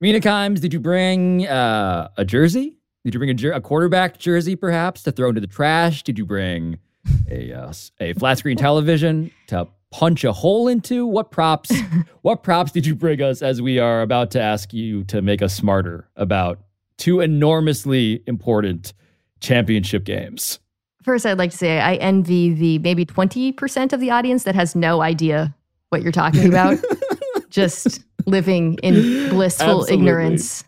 Mina 0.00 0.20
Kimes, 0.20 0.60
did 0.60 0.72
you 0.72 0.78
bring 0.78 1.46
uh, 1.48 2.08
a 2.16 2.24
jersey? 2.24 2.76
Did 3.04 3.14
you 3.14 3.18
bring 3.18 3.30
a, 3.30 3.34
jer- 3.34 3.52
a 3.52 3.60
quarterback 3.60 4.18
jersey, 4.18 4.54
perhaps, 4.54 5.02
to 5.02 5.10
throw 5.10 5.28
into 5.30 5.40
the 5.40 5.48
trash? 5.48 6.04
Did 6.04 6.18
you 6.18 6.24
bring 6.24 6.78
a 7.28 7.52
uh, 7.52 7.72
a 7.98 8.12
flat 8.12 8.38
screen 8.38 8.56
television 8.56 9.32
to 9.48 9.66
punch 9.90 10.22
a 10.22 10.32
hole 10.32 10.68
into? 10.68 11.04
What 11.04 11.32
props? 11.32 11.72
what 12.22 12.44
props 12.44 12.70
did 12.70 12.86
you 12.86 12.94
bring 12.94 13.20
us 13.20 13.42
as 13.42 13.60
we 13.60 13.80
are 13.80 14.02
about 14.02 14.30
to 14.32 14.40
ask 14.40 14.72
you 14.72 15.02
to 15.04 15.20
make 15.20 15.42
us 15.42 15.52
smarter 15.52 16.08
about 16.14 16.60
two 16.96 17.18
enormously 17.18 18.22
important 18.28 18.92
championship 19.40 20.04
games? 20.04 20.60
First, 21.02 21.26
I'd 21.26 21.38
like 21.38 21.50
to 21.50 21.56
say 21.56 21.80
I 21.80 21.94
envy 21.96 22.52
the 22.52 22.78
maybe 22.80 23.04
20% 23.04 23.92
of 23.92 23.98
the 23.98 24.10
audience 24.10 24.44
that 24.44 24.54
has 24.54 24.76
no 24.76 25.00
idea 25.00 25.54
what 25.88 26.02
you're 26.02 26.12
talking 26.12 26.46
about. 26.46 26.78
Just 27.50 28.04
living 28.26 28.74
in 28.82 29.28
blissful 29.30 29.86
ignorance 29.88 30.64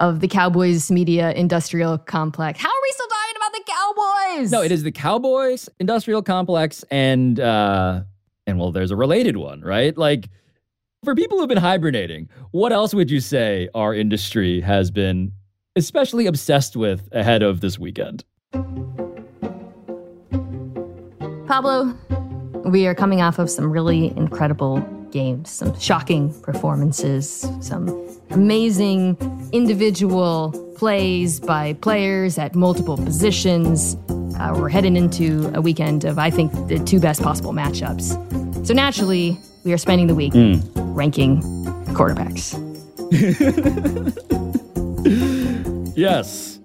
of 0.00 0.20
the 0.20 0.28
Cowboys 0.28 0.90
media 0.90 1.32
industrial 1.32 1.98
complex. 1.98 2.60
How 2.60 2.68
are 2.68 2.82
we 2.82 2.90
still 2.92 3.06
talking 3.08 3.34
about 3.36 3.52
the 3.52 3.62
Cowboys? 3.66 4.52
No, 4.52 4.62
it 4.62 4.72
is 4.72 4.82
the 4.82 4.92
Cowboys 4.92 5.68
industrial 5.80 6.22
complex, 6.22 6.84
and 6.90 7.40
uh, 7.40 8.02
and 8.46 8.58
well, 8.58 8.72
there's 8.72 8.90
a 8.90 8.96
related 8.96 9.36
one, 9.36 9.60
right? 9.60 9.96
Like 9.96 10.28
for 11.04 11.14
people 11.14 11.38
who've 11.38 11.48
been 11.48 11.58
hibernating, 11.58 12.28
what 12.50 12.72
else 12.72 12.94
would 12.94 13.10
you 13.10 13.20
say 13.20 13.68
our 13.74 13.94
industry 13.94 14.60
has 14.60 14.90
been 14.90 15.32
especially 15.76 16.26
obsessed 16.26 16.76
with 16.76 17.08
ahead 17.12 17.42
of 17.42 17.60
this 17.60 17.78
weekend? 17.78 18.24
Pablo, 21.46 21.94
we 22.66 22.86
are 22.86 22.94
coming 22.94 23.20
off 23.20 23.38
of 23.38 23.48
some 23.48 23.70
really 23.70 24.16
incredible 24.16 24.78
games, 25.10 25.50
some 25.50 25.78
shocking 25.78 26.32
performances, 26.42 27.46
some 27.60 27.88
amazing 28.30 29.16
individual 29.52 30.52
plays 30.76 31.40
by 31.40 31.72
players 31.74 32.38
at 32.38 32.54
multiple 32.54 32.96
positions. 32.96 33.96
Uh, 34.38 34.54
we're 34.56 34.68
heading 34.68 34.96
into 34.96 35.50
a 35.54 35.60
weekend 35.60 36.04
of, 36.04 36.18
I 36.18 36.30
think, 36.30 36.52
the 36.68 36.78
two 36.84 37.00
best 37.00 37.22
possible 37.22 37.52
matchups. 37.52 38.66
So 38.66 38.74
naturally, 38.74 39.38
we 39.64 39.72
are 39.72 39.78
spending 39.78 40.06
the 40.06 40.14
week 40.14 40.32
ranking 40.76 41.42
quarterbacks. 41.94 42.54
Yes, 45.98 46.60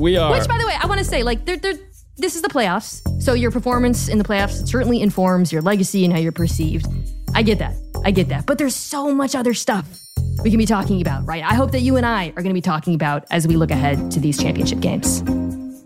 we 0.00 0.16
are. 0.16 0.32
Which, 0.32 0.48
by 0.48 0.58
the 0.58 0.66
way, 0.66 0.74
I 0.82 0.86
want 0.88 0.98
to 0.98 1.04
say, 1.04 1.22
like, 1.22 1.44
they're, 1.44 1.56
they're, 1.56 1.78
this 2.16 2.34
is 2.34 2.42
the 2.42 2.48
playoffs. 2.48 3.00
So 3.22 3.32
your 3.32 3.52
performance 3.52 4.08
in 4.08 4.18
the 4.18 4.24
playoffs 4.24 4.66
certainly 4.66 5.00
informs 5.00 5.52
your 5.52 5.62
legacy 5.62 6.04
and 6.04 6.12
how 6.12 6.18
you're 6.18 6.32
perceived. 6.32 6.86
I 7.34 7.42
get 7.42 7.58
that. 7.58 7.74
I 8.04 8.10
get 8.10 8.28
that. 8.28 8.46
But 8.46 8.58
there's 8.58 8.76
so 8.76 9.14
much 9.14 9.34
other 9.34 9.54
stuff 9.54 9.86
we 10.42 10.50
can 10.50 10.58
be 10.58 10.66
talking 10.66 11.00
about, 11.00 11.26
right? 11.26 11.42
I 11.42 11.54
hope 11.54 11.72
that 11.72 11.80
you 11.80 11.96
and 11.96 12.06
I 12.06 12.28
are 12.28 12.42
going 12.42 12.46
to 12.46 12.54
be 12.54 12.60
talking 12.60 12.94
about 12.94 13.24
as 13.30 13.46
we 13.46 13.56
look 13.56 13.70
ahead 13.70 14.10
to 14.12 14.20
these 14.20 14.38
championship 14.40 14.80
games. 14.80 15.22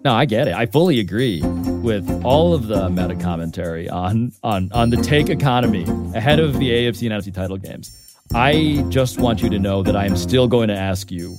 No, 0.05 0.15
I 0.15 0.27
get 0.27 0.49
it. 0.49 0.55
I 0.55 0.67
fully 0.67 1.01
agree 1.01 1.41
with 1.43 2.09
all 2.25 2.55
of 2.55 2.67
the 2.69 2.91
meta 2.91 3.17
commentary 3.17 3.89
on 3.89 4.33
on 4.43 4.71
on 4.73 4.91
the 4.91 4.99
take 4.99 5.31
economy 5.31 5.85
ahead 6.15 6.41
of 6.41 6.59
the 6.59 6.71
AFC 6.71 7.11
and 7.11 7.23
NFC 7.23 7.33
title 7.33 7.57
games. 7.57 8.15
I 8.35 8.85
just 8.91 9.19
want 9.19 9.43
you 9.43 9.49
to 9.51 9.59
know 9.59 9.83
that 9.83 9.97
I 9.97 10.05
am 10.05 10.17
still 10.17 10.47
going 10.47 10.69
to 10.69 10.77
ask 10.77 11.11
you 11.11 11.37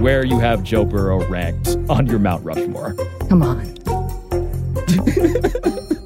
where 0.00 0.24
you 0.24 0.38
have 0.40 0.62
Joe 0.64 0.84
Burrow 0.84 1.24
ranked 1.28 1.76
on 1.88 2.06
your 2.06 2.18
Mount 2.18 2.44
Rushmore. 2.44 2.94
Come 3.28 3.42
on. 3.42 3.78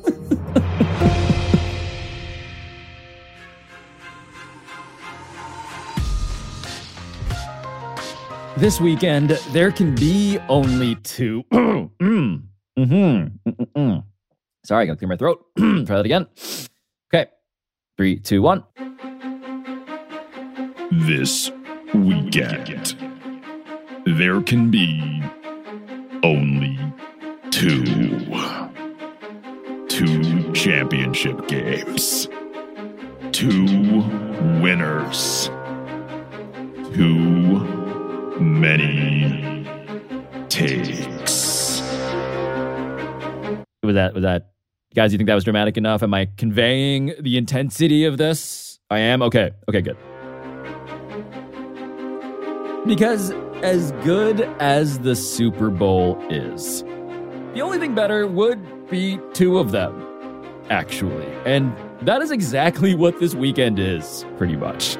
This 8.56 8.80
weekend, 8.80 9.30
there 9.52 9.72
can 9.72 9.94
be 9.94 10.38
only 10.48 10.94
two. 10.96 11.42
mm, 11.52 11.90
mm, 12.00 12.42
mm, 12.76 13.30
mm, 13.46 13.66
mm. 13.74 14.04
Sorry, 14.64 14.82
I 14.82 14.86
gotta 14.86 14.98
clear 14.98 15.08
my 15.08 15.16
throat. 15.16 15.44
Try 15.58 15.82
that 15.84 16.04
again. 16.04 16.26
Okay. 17.12 17.30
Three, 17.96 18.18
two, 18.18 18.42
one. 18.42 18.64
This 20.90 21.50
weekend, 21.94 22.94
there 24.04 24.42
can 24.42 24.70
be 24.70 25.22
only 26.22 26.78
two. 27.50 27.84
Two 29.88 30.52
championship 30.52 31.48
games. 31.48 32.28
Two 33.32 33.64
winners. 34.60 35.50
Too 36.94 37.81
many 38.40 39.64
takes. 40.48 41.80
Was 43.82 43.94
that 43.94 44.14
was 44.14 44.22
that 44.22 44.52
guys, 44.94 45.12
you 45.12 45.18
think 45.18 45.26
that 45.26 45.34
was 45.34 45.44
dramatic 45.44 45.76
enough? 45.76 46.02
Am 46.02 46.12
I 46.14 46.28
conveying 46.36 47.14
the 47.20 47.36
intensity 47.36 48.04
of 48.04 48.18
this? 48.18 48.78
I 48.90 48.98
am? 48.98 49.22
Okay. 49.22 49.50
Okay, 49.68 49.80
good. 49.80 49.96
Because 52.86 53.30
as 53.62 53.92
good 54.04 54.40
as 54.58 54.98
the 55.00 55.14
Super 55.14 55.70
Bowl 55.70 56.20
is, 56.28 56.82
the 57.54 57.60
only 57.62 57.78
thing 57.78 57.94
better 57.94 58.26
would 58.26 58.88
be 58.90 59.18
two 59.34 59.58
of 59.58 59.70
them, 59.70 60.06
actually. 60.68 61.26
And 61.46 61.74
that 62.02 62.22
is 62.22 62.30
exactly 62.30 62.94
what 62.94 63.20
this 63.20 63.34
weekend 63.34 63.78
is, 63.78 64.26
pretty 64.36 64.56
much. 64.56 64.96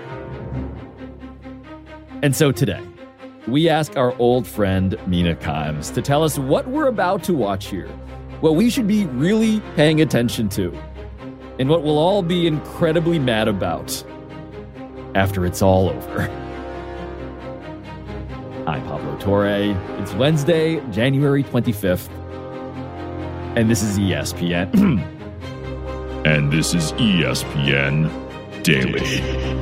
And 2.22 2.36
so 2.36 2.52
today, 2.52 2.80
we 3.46 3.68
ask 3.68 3.96
our 3.96 4.14
old 4.18 4.46
friend 4.46 4.96
Mina 5.06 5.34
Kimes 5.34 5.92
to 5.94 6.02
tell 6.02 6.22
us 6.22 6.38
what 6.38 6.68
we're 6.68 6.86
about 6.86 7.22
to 7.24 7.34
watch 7.34 7.66
here, 7.66 7.88
what 8.40 8.54
we 8.54 8.70
should 8.70 8.86
be 8.86 9.06
really 9.06 9.60
paying 9.74 10.00
attention 10.00 10.48
to, 10.50 10.76
and 11.58 11.68
what 11.68 11.82
we'll 11.82 11.98
all 11.98 12.22
be 12.22 12.46
incredibly 12.46 13.18
mad 13.18 13.48
about 13.48 14.02
after 15.14 15.44
it's 15.44 15.62
all 15.62 15.90
over. 15.90 16.22
I'm 18.66 18.82
Pablo 18.84 19.18
Torre. 19.18 19.76
It's 20.00 20.14
Wednesday, 20.14 20.80
January 20.90 21.42
25th, 21.42 22.08
and 23.56 23.68
this 23.68 23.82
is 23.82 23.98
ESPN. 23.98 25.08
And 26.24 26.52
this 26.52 26.72
is 26.72 26.92
ESPN 26.92 28.08
Daily. 28.62 29.61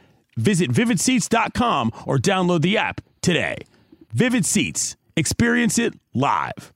Visit 0.37 0.71
vividseats.com 0.71 1.91
or 2.05 2.17
download 2.17 2.61
the 2.61 2.77
app 2.77 3.01
today. 3.21 3.55
Vivid 4.13 4.45
Seats. 4.45 4.95
Experience 5.15 5.77
it 5.77 5.93
live. 6.13 6.73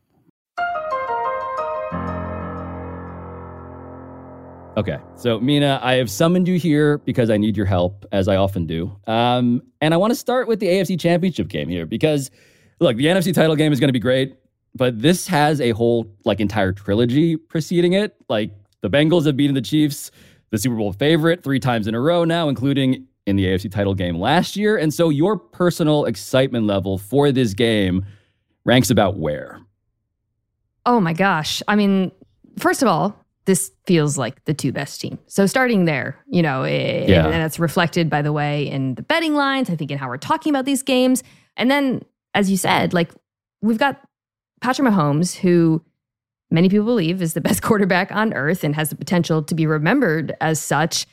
Okay, 4.77 4.97
so 5.15 5.39
Mina, 5.39 5.79
I 5.81 5.93
have 5.93 6.11
summoned 6.11 6.49
you 6.49 6.59
here 6.59 6.97
because 6.97 7.29
I 7.29 7.37
need 7.37 7.55
your 7.55 7.65
help, 7.65 8.05
as 8.11 8.27
I 8.27 8.35
often 8.35 8.65
do. 8.65 8.93
Um, 9.07 9.61
and 9.79 9.93
I 9.93 9.97
want 9.97 10.11
to 10.11 10.15
start 10.15 10.49
with 10.49 10.59
the 10.59 10.67
AFC 10.67 10.99
Championship 10.99 11.47
game 11.47 11.69
here 11.69 11.85
because, 11.85 12.29
look, 12.81 12.97
the 12.97 13.05
NFC 13.05 13.33
title 13.33 13.55
game 13.55 13.71
is 13.71 13.79
going 13.79 13.87
to 13.87 13.93
be 13.93 13.99
great, 13.99 14.35
but 14.75 15.01
this 15.01 15.27
has 15.27 15.61
a 15.61 15.71
whole 15.71 16.13
like 16.25 16.41
entire 16.41 16.73
trilogy 16.73 17.37
preceding 17.37 17.93
it. 17.93 18.17
Like 18.27 18.51
the 18.81 18.89
Bengals 18.89 19.25
have 19.25 19.37
beaten 19.37 19.55
the 19.55 19.61
Chiefs, 19.61 20.11
the 20.49 20.57
Super 20.57 20.75
Bowl 20.75 20.91
favorite, 20.91 21.41
three 21.41 21.59
times 21.59 21.87
in 21.87 21.95
a 21.95 21.99
row 22.01 22.25
now, 22.25 22.49
including 22.49 23.07
in 23.25 23.35
the 23.35 23.45
AFC 23.45 23.71
title 23.71 23.93
game 23.95 24.17
last 24.19 24.55
year. 24.55 24.77
And 24.77 24.93
so 24.93 25.09
your 25.09 25.37
personal 25.37 26.05
excitement 26.05 26.65
level 26.67 26.97
for 26.97 27.31
this 27.31 27.53
game 27.53 28.05
ranks 28.65 28.89
about 28.89 29.17
where? 29.17 29.59
Oh 30.85 30.99
my 30.99 31.13
gosh. 31.13 31.63
I 31.67 31.75
mean, 31.75 32.11
first 32.59 32.81
of 32.81 32.87
all, 32.87 33.19
this 33.45 33.71
feels 33.85 34.17
like 34.17 34.43
the 34.45 34.53
two 34.53 34.71
best 34.71 35.01
teams. 35.01 35.19
So 35.27 35.45
starting 35.45 35.85
there, 35.85 36.17
you 36.27 36.41
know, 36.41 36.63
eh, 36.63 37.05
Yeah. 37.07 37.25
and 37.25 37.33
that's 37.33 37.59
reflected 37.59 38.09
by 38.09 38.21
the 38.21 38.33
way 38.33 38.67
in 38.67 38.95
the 38.95 39.03
betting 39.03 39.35
lines, 39.35 39.69
I 39.69 39.75
think 39.75 39.91
in 39.91 39.97
how 39.97 40.07
we're 40.07 40.17
talking 40.17 40.51
about 40.51 40.65
these 40.65 40.81
games. 40.83 41.23
And 41.57 41.69
then 41.69 42.03
as 42.33 42.49
you 42.51 42.57
said, 42.57 42.93
like 42.93 43.11
we've 43.61 43.77
got 43.77 44.01
Patrick 44.61 44.87
Mahomes 44.87 45.35
who 45.35 45.83
many 46.51 46.69
people 46.69 46.85
believe 46.85 47.21
is 47.21 47.33
the 47.33 47.41
best 47.41 47.61
quarterback 47.63 48.11
on 48.11 48.33
earth 48.33 48.63
and 48.63 48.75
has 48.75 48.89
the 48.89 48.95
potential 48.95 49.41
to 49.43 49.55
be 49.55 49.65
remembered 49.67 50.35
as 50.41 50.59
such, 50.59 51.05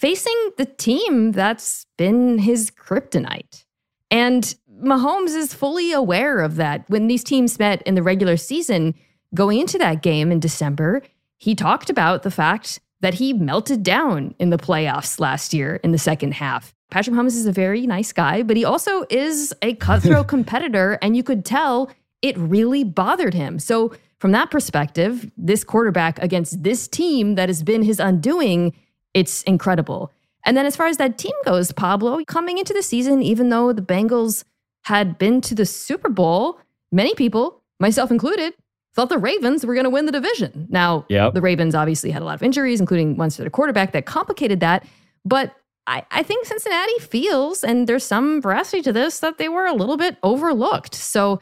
facing 0.00 0.50
the 0.56 0.64
team 0.64 1.32
that's 1.32 1.84
been 1.98 2.38
his 2.38 2.70
kryptonite. 2.70 3.66
And 4.10 4.54
Mahomes 4.82 5.36
is 5.36 5.52
fully 5.52 5.92
aware 5.92 6.40
of 6.40 6.56
that. 6.56 6.88
When 6.88 7.06
these 7.06 7.22
teams 7.22 7.58
met 7.58 7.82
in 7.82 7.96
the 7.96 8.02
regular 8.02 8.38
season, 8.38 8.94
going 9.34 9.60
into 9.60 9.76
that 9.76 10.00
game 10.00 10.32
in 10.32 10.40
December, 10.40 11.02
he 11.36 11.54
talked 11.54 11.90
about 11.90 12.22
the 12.22 12.30
fact 12.30 12.80
that 13.02 13.14
he 13.14 13.34
melted 13.34 13.82
down 13.82 14.34
in 14.38 14.48
the 14.48 14.56
playoffs 14.56 15.20
last 15.20 15.52
year 15.52 15.76
in 15.84 15.92
the 15.92 15.98
second 15.98 16.32
half. 16.32 16.74
Patrick 16.90 17.14
Mahomes 17.14 17.36
is 17.36 17.44
a 17.44 17.52
very 17.52 17.86
nice 17.86 18.10
guy, 18.10 18.42
but 18.42 18.56
he 18.56 18.64
also 18.64 19.04
is 19.10 19.54
a 19.60 19.74
cutthroat 19.74 20.28
competitor, 20.34 20.98
and 21.02 21.14
you 21.14 21.22
could 21.22 21.44
tell 21.44 21.90
it 22.22 22.38
really 22.38 22.84
bothered 22.84 23.34
him. 23.34 23.58
So, 23.58 23.92
from 24.18 24.32
that 24.32 24.50
perspective, 24.50 25.30
this 25.36 25.62
quarterback 25.62 26.18
against 26.22 26.62
this 26.62 26.88
team 26.88 27.34
that 27.36 27.48
has 27.48 27.62
been 27.62 27.82
his 27.82 28.00
undoing, 28.00 28.74
it's 29.14 29.42
incredible. 29.42 30.12
And 30.44 30.56
then, 30.56 30.64
as 30.66 30.74
far 30.76 30.86
as 30.86 30.96
that 30.96 31.18
team 31.18 31.34
goes, 31.44 31.70
Pablo, 31.72 32.24
coming 32.24 32.58
into 32.58 32.72
the 32.72 32.82
season, 32.82 33.22
even 33.22 33.50
though 33.50 33.72
the 33.72 33.82
Bengals 33.82 34.44
had 34.84 35.18
been 35.18 35.40
to 35.42 35.54
the 35.54 35.66
Super 35.66 36.08
Bowl, 36.08 36.58
many 36.90 37.14
people, 37.14 37.62
myself 37.78 38.10
included, 38.10 38.54
thought 38.94 39.10
the 39.10 39.18
Ravens 39.18 39.64
were 39.66 39.74
going 39.74 39.84
to 39.84 39.90
win 39.90 40.06
the 40.06 40.12
division. 40.12 40.66
Now, 40.70 41.04
Yep. 41.10 41.34
the 41.34 41.42
Ravens 41.42 41.74
obviously 41.74 42.10
had 42.10 42.22
a 42.22 42.24
lot 42.24 42.34
of 42.34 42.42
injuries, 42.42 42.80
including 42.80 43.16
ones 43.16 43.36
to 43.36 43.42
their 43.42 43.50
quarterback 43.50 43.92
that 43.92 44.06
complicated 44.06 44.60
that. 44.60 44.86
But 45.24 45.54
I, 45.86 46.04
I 46.10 46.22
think 46.22 46.46
Cincinnati 46.46 46.98
feels, 47.00 47.62
and 47.62 47.86
there's 47.86 48.04
some 48.04 48.40
veracity 48.40 48.80
to 48.82 48.92
this, 48.92 49.20
that 49.20 49.38
they 49.38 49.48
were 49.48 49.66
a 49.66 49.74
little 49.74 49.96
bit 49.96 50.16
overlooked. 50.22 50.94
So 50.94 51.40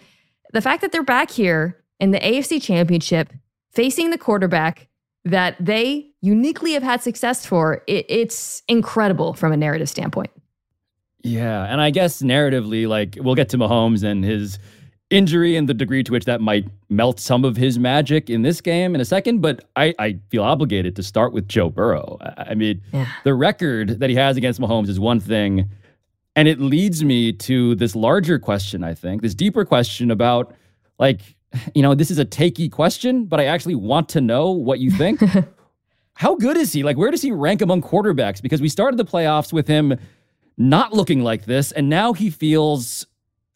the 0.52 0.60
fact 0.60 0.80
that 0.82 0.90
they're 0.92 1.02
back 1.02 1.30
here 1.30 1.76
in 2.00 2.10
the 2.10 2.18
AFC 2.20 2.60
Championship 2.60 3.32
facing 3.72 4.10
the 4.10 4.18
quarterback 4.18 4.88
that 5.24 5.54
they 5.60 6.07
uniquely 6.20 6.72
have 6.72 6.82
had 6.82 7.02
success 7.02 7.46
for, 7.46 7.82
it, 7.86 8.06
it's 8.08 8.62
incredible 8.68 9.34
from 9.34 9.52
a 9.52 9.56
narrative 9.56 9.88
standpoint. 9.88 10.30
Yeah, 11.22 11.64
and 11.64 11.80
I 11.80 11.90
guess 11.90 12.22
narratively, 12.22 12.86
like 12.88 13.16
we'll 13.20 13.34
get 13.34 13.48
to 13.50 13.58
Mahomes 13.58 14.04
and 14.04 14.24
his 14.24 14.58
injury 15.10 15.56
and 15.56 15.68
the 15.68 15.74
degree 15.74 16.02
to 16.04 16.12
which 16.12 16.26
that 16.26 16.40
might 16.40 16.68
melt 16.90 17.18
some 17.18 17.44
of 17.44 17.56
his 17.56 17.78
magic 17.78 18.28
in 18.28 18.42
this 18.42 18.60
game 18.60 18.94
in 18.94 19.00
a 19.00 19.04
second. 19.04 19.40
But 19.40 19.64
I, 19.74 19.94
I 19.98 20.18
feel 20.30 20.42
obligated 20.44 20.94
to 20.96 21.02
start 21.02 21.32
with 21.32 21.48
Joe 21.48 21.70
Burrow. 21.70 22.18
I, 22.20 22.50
I 22.50 22.54
mean, 22.54 22.82
Yeah. 22.92 23.06
the 23.24 23.34
record 23.34 24.00
that 24.00 24.10
he 24.10 24.16
has 24.16 24.36
against 24.36 24.60
Mahomes 24.60 24.88
is 24.88 25.00
one 25.00 25.18
thing, 25.18 25.68
and 26.36 26.46
it 26.46 26.60
leads 26.60 27.02
me 27.02 27.32
to 27.32 27.74
this 27.74 27.96
larger 27.96 28.38
question. 28.38 28.84
I 28.84 28.94
think 28.94 29.22
this 29.22 29.34
deeper 29.34 29.64
question 29.64 30.10
about 30.10 30.54
like, 30.98 31.20
you 31.74 31.82
know, 31.82 31.94
this 31.94 32.10
is 32.10 32.18
a 32.18 32.24
takey 32.26 32.70
question, 32.70 33.24
but 33.24 33.40
I 33.40 33.44
actually 33.46 33.74
want 33.76 34.08
to 34.10 34.20
know 34.20 34.50
what 34.50 34.78
you 34.78 34.90
think. 34.90 35.20
How 36.18 36.34
good 36.34 36.56
is 36.56 36.72
he? 36.72 36.82
Like, 36.82 36.96
where 36.96 37.12
does 37.12 37.22
he 37.22 37.30
rank 37.30 37.62
among 37.62 37.80
quarterbacks? 37.82 38.42
Because 38.42 38.60
we 38.60 38.68
started 38.68 38.96
the 38.96 39.04
playoffs 39.04 39.52
with 39.52 39.68
him 39.68 39.94
not 40.56 40.92
looking 40.92 41.22
like 41.22 41.44
this, 41.44 41.70
and 41.70 41.88
now 41.88 42.12
he 42.12 42.28
feels 42.28 43.06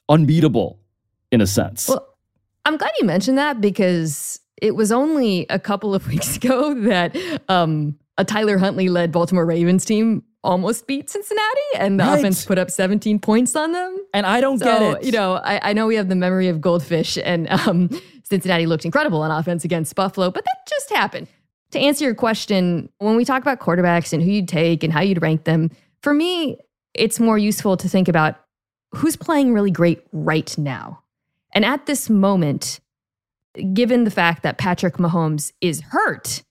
unbeatable 0.08 0.78
in 1.32 1.40
a 1.40 1.46
sense. 1.46 1.88
Well, 1.88 2.06
I'm 2.64 2.76
glad 2.76 2.92
you 3.00 3.04
mentioned 3.06 3.36
that 3.38 3.60
because 3.60 4.38
it 4.60 4.76
was 4.76 4.92
only 4.92 5.46
a 5.50 5.58
couple 5.58 5.92
of 5.92 6.06
weeks 6.12 6.36
ago 6.36 6.72
that 6.82 7.16
um, 7.48 7.98
a 8.16 8.24
Tyler 8.24 8.58
Huntley 8.58 8.88
led 8.88 9.10
Baltimore 9.10 9.44
Ravens 9.44 9.84
team 9.84 10.22
almost 10.44 10.86
beat 10.86 11.10
Cincinnati 11.10 11.44
and 11.78 11.98
the 11.98 12.04
Right. 12.04 12.18
offense 12.20 12.44
put 12.44 12.58
up 12.58 12.70
17 12.70 13.18
points 13.18 13.56
on 13.56 13.72
them. 13.72 13.96
and 14.14 14.24
I 14.24 14.40
don't 14.40 14.58
So, 14.58 14.64
get 14.66 14.82
it. 14.98 15.04
you 15.06 15.10
know, 15.12 15.34
I, 15.34 15.70
I 15.70 15.72
know 15.72 15.88
we 15.88 15.96
have 15.96 16.08
the 16.08 16.14
memory 16.16 16.46
of 16.48 16.60
Goldfish 16.60 17.18
and 17.24 17.48
um, 17.66 17.90
Cincinnati 18.22 18.66
looked 18.66 18.84
incredible 18.84 19.20
on 19.22 19.30
offense 19.32 19.64
against 19.64 19.96
Buffalo, 19.96 20.30
but 20.30 20.44
that 20.44 20.68
just 20.68 20.90
happened. 20.90 21.26
To 21.72 21.78
answer 21.78 22.04
your 22.04 22.14
question, 22.14 22.90
when 22.98 23.16
we 23.16 23.24
talk 23.24 23.42
about 23.42 23.60
quarterbacks 23.60 24.12
and 24.12 24.22
who 24.22 24.30
you'd 24.30 24.48
take 24.48 24.84
and 24.84 24.92
how 24.92 25.00
you'd 25.00 25.22
rank 25.22 25.44
them, 25.44 25.70
for 26.02 26.12
me, 26.12 26.58
it's 26.94 27.18
more 27.18 27.38
useful 27.38 27.76
to 27.78 27.88
think 27.88 28.08
about 28.08 28.36
who's 28.94 29.16
playing 29.16 29.54
really 29.54 29.70
great 29.70 30.04
right 30.12 30.56
now. 30.58 31.02
And 31.54 31.64
at 31.64 31.86
this 31.86 32.10
moment, 32.10 32.80
given 33.72 34.04
the 34.04 34.10
fact 34.10 34.42
that 34.42 34.58
Patrick 34.58 34.98
Mahomes 34.98 35.52
is 35.60 35.80
hurt, 35.80 36.42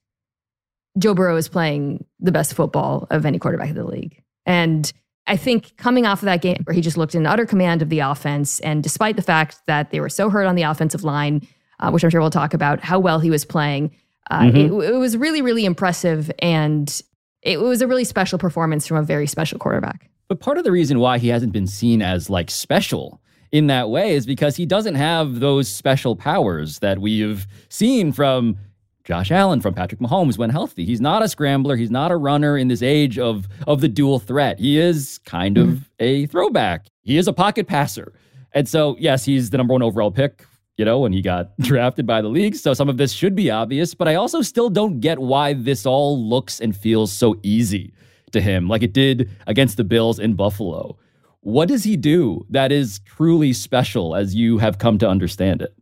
Joe 0.97 1.13
Burrow 1.13 1.37
is 1.37 1.47
playing 1.47 2.03
the 2.19 2.31
best 2.31 2.53
football 2.55 3.07
of 3.11 3.25
any 3.25 3.37
quarterback 3.39 3.69
in 3.69 3.75
the 3.75 3.85
league. 3.85 4.21
And 4.45 4.91
I 5.27 5.37
think 5.37 5.77
coming 5.77 6.07
off 6.07 6.21
of 6.21 6.25
that 6.25 6.41
game 6.41 6.61
where 6.63 6.73
he 6.73 6.81
just 6.81 6.97
looked 6.97 7.13
in 7.13 7.27
utter 7.27 7.45
command 7.45 7.83
of 7.83 7.89
the 7.89 7.99
offense, 7.99 8.59
and 8.61 8.81
despite 8.81 9.15
the 9.15 9.21
fact 9.21 9.57
that 9.67 9.91
they 9.91 9.99
were 9.99 10.09
so 10.09 10.31
hurt 10.31 10.45
on 10.45 10.55
the 10.55 10.63
offensive 10.63 11.03
line, 11.03 11.47
uh, 11.79 11.91
which 11.91 12.03
I'm 12.03 12.09
sure 12.09 12.21
we'll 12.21 12.31
talk 12.31 12.55
about, 12.55 12.79
how 12.79 12.99
well 12.99 13.19
he 13.19 13.29
was 13.29 13.45
playing, 13.45 13.91
uh, 14.29 14.49
it, 14.53 14.71
it 14.71 14.95
was 14.97 15.17
really, 15.17 15.41
really 15.41 15.65
impressive. 15.65 16.31
And 16.39 17.01
it 17.41 17.59
was 17.59 17.81
a 17.81 17.87
really 17.87 18.03
special 18.03 18.37
performance 18.37 18.87
from 18.87 18.97
a 18.97 19.03
very 19.03 19.27
special 19.27 19.57
quarterback. 19.57 20.09
But 20.27 20.39
part 20.39 20.57
of 20.57 20.63
the 20.63 20.71
reason 20.71 20.99
why 20.99 21.17
he 21.17 21.27
hasn't 21.27 21.51
been 21.51 21.67
seen 21.67 22.01
as 22.01 22.29
like 22.29 22.49
special 22.49 23.21
in 23.51 23.67
that 23.67 23.89
way 23.89 24.15
is 24.15 24.25
because 24.25 24.55
he 24.55 24.65
doesn't 24.65 24.95
have 24.95 25.39
those 25.39 25.67
special 25.67 26.15
powers 26.15 26.79
that 26.79 26.99
we've 26.99 27.45
seen 27.67 28.11
from 28.13 28.57
Josh 29.03 29.31
Allen, 29.31 29.59
from 29.59 29.73
Patrick 29.73 29.99
Mahomes 29.99 30.37
when 30.37 30.49
healthy. 30.49 30.85
He's 30.85 31.01
not 31.01 31.23
a 31.23 31.27
scrambler. 31.27 31.75
He's 31.75 31.91
not 31.91 32.11
a 32.11 32.15
runner 32.15 32.57
in 32.57 32.67
this 32.67 32.81
age 32.81 33.19
of 33.19 33.47
of 33.67 33.81
the 33.81 33.87
dual 33.87 34.19
threat. 34.19 34.59
He 34.59 34.79
is 34.79 35.19
kind 35.25 35.57
of 35.57 35.89
a 35.99 36.27
throwback. 36.27 36.85
He 37.01 37.17
is 37.17 37.27
a 37.27 37.33
pocket 37.33 37.67
passer. 37.67 38.13
And 38.53 38.69
so, 38.69 38.95
yes, 38.99 39.25
he's 39.25 39.49
the 39.49 39.57
number 39.57 39.73
one 39.73 39.81
overall 39.81 40.11
pick, 40.11 40.45
you 40.77 40.85
know, 40.85 40.99
when 40.99 41.13
he 41.13 41.21
got 41.21 41.57
drafted 41.59 42.05
by 42.05 42.21
the 42.21 42.27
league. 42.27 42.55
So 42.55 42.73
some 42.73 42.89
of 42.89 42.97
this 42.97 43.11
should 43.11 43.35
be 43.35 43.51
obvious, 43.51 43.93
but 43.93 44.07
I 44.07 44.15
also 44.15 44.41
still 44.41 44.69
don't 44.69 44.99
get 44.99 45.19
why 45.19 45.53
this 45.53 45.85
all 45.85 46.21
looks 46.23 46.59
and 46.59 46.75
feels 46.75 47.11
so 47.11 47.39
easy 47.43 47.93
to 48.31 48.41
him, 48.41 48.67
like 48.67 48.83
it 48.83 48.93
did 48.93 49.29
against 49.47 49.77
the 49.77 49.83
Bills 49.83 50.19
in 50.19 50.35
Buffalo. 50.35 50.97
What 51.41 51.67
does 51.67 51.83
he 51.83 51.97
do 51.97 52.45
that 52.49 52.71
is 52.71 52.99
truly 52.99 53.51
special 53.51 54.15
as 54.15 54.35
you 54.35 54.59
have 54.59 54.77
come 54.77 54.97
to 54.99 55.09
understand 55.09 55.61
it? 55.61 55.75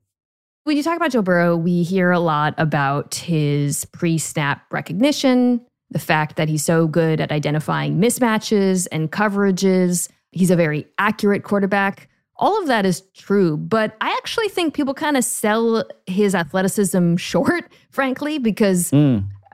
When 0.63 0.77
you 0.77 0.83
talk 0.83 0.97
about 0.97 1.11
Joe 1.11 1.21
Burrow, 1.21 1.57
we 1.57 1.83
hear 1.83 2.11
a 2.11 2.19
lot 2.19 2.53
about 2.57 3.15
his 3.15 3.85
pre 3.85 4.17
snap 4.17 4.71
recognition, 4.71 5.61
the 5.89 5.99
fact 5.99 6.35
that 6.35 6.47
he's 6.47 6.63
so 6.63 6.87
good 6.87 7.19
at 7.19 7.31
identifying 7.31 7.99
mismatches 7.99 8.87
and 8.91 9.11
coverages. 9.11 10.09
He's 10.31 10.51
a 10.51 10.55
very 10.55 10.85
accurate 10.97 11.43
quarterback. 11.43 12.07
All 12.39 12.59
of 12.59 12.67
that 12.67 12.85
is 12.85 13.01
true, 13.15 13.57
but 13.57 13.95
I 13.99 14.09
actually 14.17 14.47
think 14.49 14.73
people 14.73 14.93
kind 14.93 15.17
of 15.17 15.23
sell 15.25 15.83
his 16.07 16.33
athleticism 16.33 17.15
short, 17.31 17.69
frankly, 17.91 18.39
because 18.39 18.91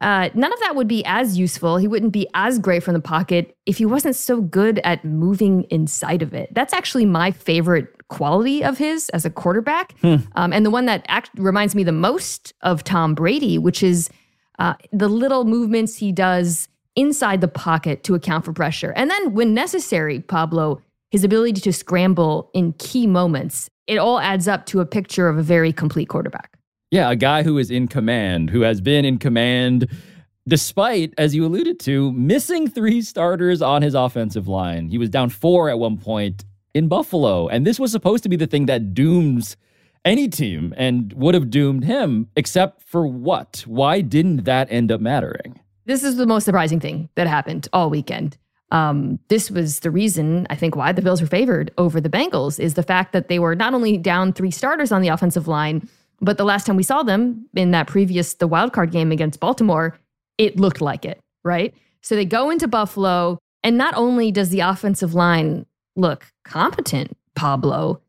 uh, 0.02 0.30
none 0.34 0.54
of 0.54 0.60
that 0.60 0.76
would 0.76 0.88
be 0.88 1.04
as 1.06 1.38
useful. 1.38 1.78
He 1.78 1.88
wouldn't 1.88 2.14
be 2.14 2.28
as 2.36 2.60
great 2.60 2.84
from 2.84 2.94
the 2.94 3.00
pocket 3.02 3.58
if 3.66 3.78
he 3.80 3.86
wasn't 3.86 4.16
so 4.16 4.40
good 4.40 4.80
at 4.84 5.04
moving 5.04 5.64
inside 5.72 6.22
of 6.22 6.34
it. 6.34 6.54
That's 6.54 6.74
actually 6.74 7.06
my 7.06 7.32
favorite 7.32 8.08
quality 8.10 8.64
of 8.64 8.78
his 8.78 9.10
as 9.10 9.26
a 9.26 9.32
quarterback, 9.32 9.96
um, 10.36 10.54
and 10.54 10.64
the 10.64 10.70
one 10.70 10.86
that 10.86 11.04
act- 11.08 11.32
reminds 11.38 11.74
me 11.74 11.84
the 11.84 11.92
most 11.92 12.54
of 12.62 12.84
Tom 12.84 13.16
Brady, 13.16 13.58
which 13.58 13.82
is 13.82 14.10
uh, 14.60 14.76
the 14.92 15.08
little 15.08 15.44
movements 15.44 15.98
he 15.98 16.12
does 16.12 16.68
inside 16.96 17.42
the 17.42 17.48
pocket 17.48 18.04
to 18.04 18.14
account 18.16 18.46
for 18.46 18.54
pressure. 18.54 18.92
And 18.96 19.10
then, 19.10 19.34
when 19.34 19.54
necessary, 19.54 20.20
Pablo, 20.20 20.82
his 21.12 21.24
ability 21.24 21.62
to 21.62 21.74
scramble 21.74 22.50
in 22.54 22.74
key 22.74 23.08
moments. 23.08 23.70
It 23.88 23.98
all 23.98 24.20
adds 24.20 24.48
up 24.48 24.66
to 24.68 24.80
a 24.80 24.86
picture 24.86 25.28
of 25.28 25.38
a 25.38 25.44
very 25.44 25.72
complete 25.72 26.10
quarterback. 26.10 26.58
Yeah, 26.92 27.12
a 27.12 27.16
guy 27.16 27.44
who 27.44 27.58
is 27.58 27.72
in 27.72 27.88
command, 27.88 28.50
who 28.50 28.62
has 28.62 28.82
been 28.82 29.06
in 29.06 29.18
command 29.18 29.88
despite, 30.48 31.14
as 31.18 31.34
you 31.34 31.46
alluded 31.46 31.80
to, 31.80 32.12
missing 32.14 32.70
three 32.70 33.02
starters 33.02 33.62
on 33.62 33.82
his 33.82 33.96
offensive 33.96 34.48
line. 34.48 34.90
He 34.90 34.98
was 34.98 35.10
down 35.10 35.30
four 35.30 35.70
at 35.70 35.80
one 35.80 35.98
point 35.98 36.46
in 36.74 36.88
Buffalo. 36.88 37.48
And 37.48 37.66
this 37.66 37.80
was 37.80 37.92
supposed 37.92 38.24
to 38.24 38.30
be 38.30 38.36
the 38.36 38.48
thing 38.48 38.68
that 38.68 38.94
dooms 38.94 39.58
any 40.04 40.28
team 40.28 40.74
and 40.78 41.12
would 41.14 41.34
have 41.34 41.50
doomed 41.50 41.84
him, 41.84 42.30
except 42.36 42.84
for 42.84 43.08
what? 43.08 43.64
Why 43.66 44.02
didn't 44.02 44.44
that 44.44 44.72
end 44.72 44.92
up 44.92 45.02
mattering? 45.02 45.60
This 45.86 46.04
is 46.04 46.18
the 46.18 46.28
most 46.28 46.46
surprising 46.46 46.80
thing 46.80 47.10
that 47.16 47.28
happened 47.28 47.68
all 47.74 47.90
weekend. 47.90 48.38
Um, 48.72 49.20
this 49.28 49.52
was 49.52 49.82
the 49.82 49.92
reason 49.92 50.48
I 50.50 50.56
think 50.56 50.76
why 50.76 50.92
the 50.92 51.02
Bills 51.02 51.22
were 51.22 51.28
favored 51.28 51.72
over 51.78 52.02
the 52.02 52.10
Bengals 52.10 52.60
is 52.60 52.74
the 52.74 52.84
fact 52.84 53.14
that 53.14 53.28
they 53.28 53.40
were 53.40 53.56
not 53.56 53.74
only 53.74 53.98
down 53.98 54.34
three 54.34 54.52
starters 54.52 54.92
on 54.92 55.02
the 55.02 55.10
offensive 55.10 55.48
line, 55.48 55.88
but 56.22 56.38
the 56.38 56.46
last 56.46 56.66
time 56.66 56.76
we 56.76 56.84
saw 56.84 57.04
them 57.04 57.48
in 57.56 57.72
that 57.72 57.88
previous 57.88 58.34
the 58.36 58.48
wild 58.48 58.74
card 58.74 58.92
game 58.92 59.12
against 59.12 59.40
Baltimore, 59.40 59.98
it 60.38 60.60
looked 60.60 60.82
like 60.82 61.06
it, 61.06 61.20
right? 61.44 61.74
So 62.02 62.16
they 62.16 62.26
go 62.26 62.50
into 62.50 62.68
Buffalo, 62.68 63.38
and 63.64 63.78
not 63.78 63.96
only 63.96 64.32
does 64.32 64.50
the 64.50 64.62
offensive 64.62 65.14
line 65.14 65.66
look 65.96 66.28
competent, 66.44 67.16
Pablo, 67.36 68.02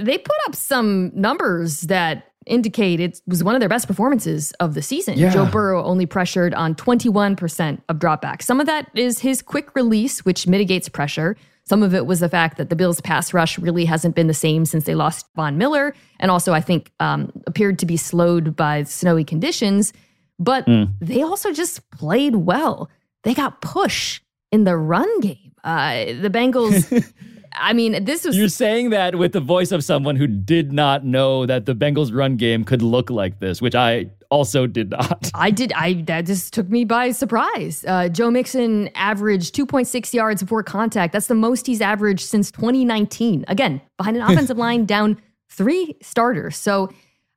they 0.00 0.18
put 0.18 0.36
up 0.46 0.54
some 0.54 1.10
numbers 1.14 1.82
that 1.82 2.31
indicate 2.46 3.00
it 3.00 3.20
was 3.26 3.42
one 3.44 3.54
of 3.54 3.60
their 3.60 3.68
best 3.68 3.86
performances 3.86 4.52
of 4.60 4.74
the 4.74 4.82
season. 4.82 5.18
Yeah. 5.18 5.30
Joe 5.30 5.46
Burrow 5.46 5.82
only 5.84 6.06
pressured 6.06 6.54
on 6.54 6.74
21% 6.74 7.82
of 7.88 7.98
dropbacks. 7.98 8.42
Some 8.42 8.60
of 8.60 8.66
that 8.66 8.90
is 8.94 9.20
his 9.20 9.42
quick 9.42 9.74
release, 9.74 10.24
which 10.24 10.46
mitigates 10.46 10.88
pressure. 10.88 11.36
Some 11.64 11.82
of 11.82 11.94
it 11.94 12.06
was 12.06 12.20
the 12.20 12.28
fact 12.28 12.56
that 12.58 12.70
the 12.70 12.76
Bills' 12.76 13.00
pass 13.00 13.32
rush 13.32 13.58
really 13.58 13.84
hasn't 13.84 14.16
been 14.16 14.26
the 14.26 14.34
same 14.34 14.64
since 14.64 14.84
they 14.84 14.94
lost 14.94 15.26
Von 15.36 15.58
Miller, 15.58 15.94
and 16.18 16.30
also 16.30 16.52
I 16.52 16.60
think 16.60 16.90
um, 16.98 17.32
appeared 17.46 17.78
to 17.80 17.86
be 17.86 17.96
slowed 17.96 18.56
by 18.56 18.82
snowy 18.82 19.24
conditions. 19.24 19.92
But 20.38 20.66
they 21.00 21.22
also 21.22 21.52
just 21.52 21.88
played 21.92 22.34
well. 22.34 22.90
They 23.22 23.32
got 23.32 23.60
push 23.60 24.20
in 24.50 24.64
the 24.64 24.76
run 24.76 25.20
game. 25.20 25.52
Uh, 25.62 26.06
the 26.20 26.30
Bengals. 26.30 27.04
I 27.54 27.72
mean, 27.72 28.04
this 28.04 28.24
was 28.24 28.36
You're 28.36 28.48
saying 28.48 28.90
that 28.90 29.16
with 29.16 29.32
the 29.32 29.40
voice 29.40 29.72
of 29.72 29.84
someone 29.84 30.16
who 30.16 30.26
did 30.26 30.72
not 30.72 31.04
know 31.04 31.46
that 31.46 31.66
the 31.66 31.74
Bengals 31.74 32.14
run 32.14 32.36
game 32.36 32.64
could 32.64 32.82
look 32.82 33.10
like 33.10 33.40
this, 33.40 33.60
which 33.60 33.74
I 33.74 34.10
also 34.30 34.66
did 34.66 34.90
not. 34.90 35.30
I 35.34 35.50
did. 35.50 35.72
I 35.74 36.02
that 36.04 36.26
just 36.26 36.54
took 36.54 36.68
me 36.68 36.84
by 36.84 37.10
surprise. 37.10 37.84
Uh, 37.86 38.08
Joe 38.08 38.30
Mixon 38.30 38.88
averaged 38.94 39.54
2.6 39.54 40.14
yards 40.14 40.42
before 40.42 40.62
contact. 40.62 41.12
That's 41.12 41.26
the 41.26 41.34
most 41.34 41.66
he's 41.66 41.82
averaged 41.82 42.26
since 42.26 42.50
2019. 42.50 43.44
Again, 43.48 43.80
behind 43.98 44.16
an 44.16 44.22
offensive 44.30 44.56
line 44.56 44.86
down 44.86 45.20
three 45.50 45.96
starters. 46.00 46.56
So 46.56 46.90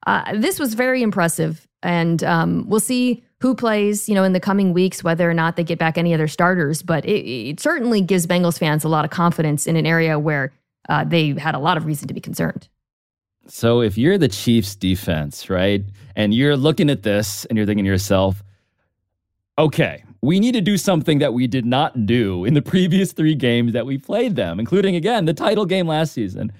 uh, 0.07 0.37
this 0.37 0.59
was 0.59 0.73
very 0.73 1.01
impressive, 1.03 1.67
and 1.83 2.23
um, 2.23 2.65
we'll 2.69 2.79
see 2.79 3.24
who 3.41 3.55
plays. 3.55 4.07
You 4.07 4.15
know, 4.15 4.23
in 4.23 4.33
the 4.33 4.39
coming 4.39 4.73
weeks, 4.73 5.03
whether 5.03 5.29
or 5.29 5.33
not 5.33 5.55
they 5.55 5.63
get 5.63 5.79
back 5.79 5.97
any 5.97 6.13
other 6.13 6.27
starters. 6.27 6.81
But 6.81 7.05
it, 7.05 7.25
it 7.25 7.59
certainly 7.59 8.01
gives 8.01 8.27
Bengals 8.27 8.57
fans 8.57 8.83
a 8.83 8.89
lot 8.89 9.05
of 9.05 9.11
confidence 9.11 9.67
in 9.67 9.75
an 9.75 9.85
area 9.85 10.17
where 10.19 10.53
uh, 10.89 11.03
they 11.03 11.33
had 11.33 11.55
a 11.55 11.59
lot 11.59 11.77
of 11.77 11.85
reason 11.85 12.07
to 12.07 12.13
be 12.13 12.21
concerned. 12.21 12.67
So 13.47 13.81
if 13.81 13.97
you're 13.97 14.17
the 14.17 14.27
Chiefs 14.27 14.75
defense, 14.75 15.49
right, 15.49 15.83
and 16.15 16.33
you're 16.33 16.57
looking 16.57 16.89
at 16.89 17.03
this 17.03 17.45
and 17.45 17.57
you're 17.57 17.67
thinking 17.67 17.85
to 17.85 17.91
yourself, 17.91 18.43
okay, 19.59 20.03
we 20.21 20.39
need 20.39 20.53
to 20.53 20.61
do 20.61 20.77
something 20.77 21.19
that 21.19 21.33
we 21.33 21.45
did 21.45 21.65
not 21.65 22.07
do 22.07 22.45
in 22.45 22.55
the 22.55 22.61
previous 22.61 23.13
three 23.13 23.35
games 23.35 23.73
that 23.73 23.85
we 23.85 23.99
played 23.99 24.35
them, 24.35 24.59
including, 24.59 24.95
again, 24.95 25.25
the 25.25 25.33
title 25.33 25.65
game 25.65 25.87
last 25.87 26.13
season. 26.13 26.51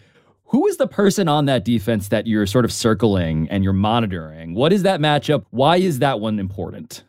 Who 0.49 0.67
is 0.67 0.77
the 0.77 0.87
person 0.87 1.27
on 1.27 1.45
that 1.45 1.65
defense 1.65 2.09
that 2.09 2.27
you're 2.27 2.45
sort 2.45 2.65
of 2.65 2.71
circling 2.71 3.47
and 3.49 3.63
you're 3.63 3.73
monitoring? 3.73 4.53
What 4.53 4.71
is 4.71 4.83
that 4.83 4.99
matchup? 4.99 5.45
Why 5.49 5.77
is 5.77 5.99
that 5.99 6.19
one 6.19 6.39
important? 6.39 7.03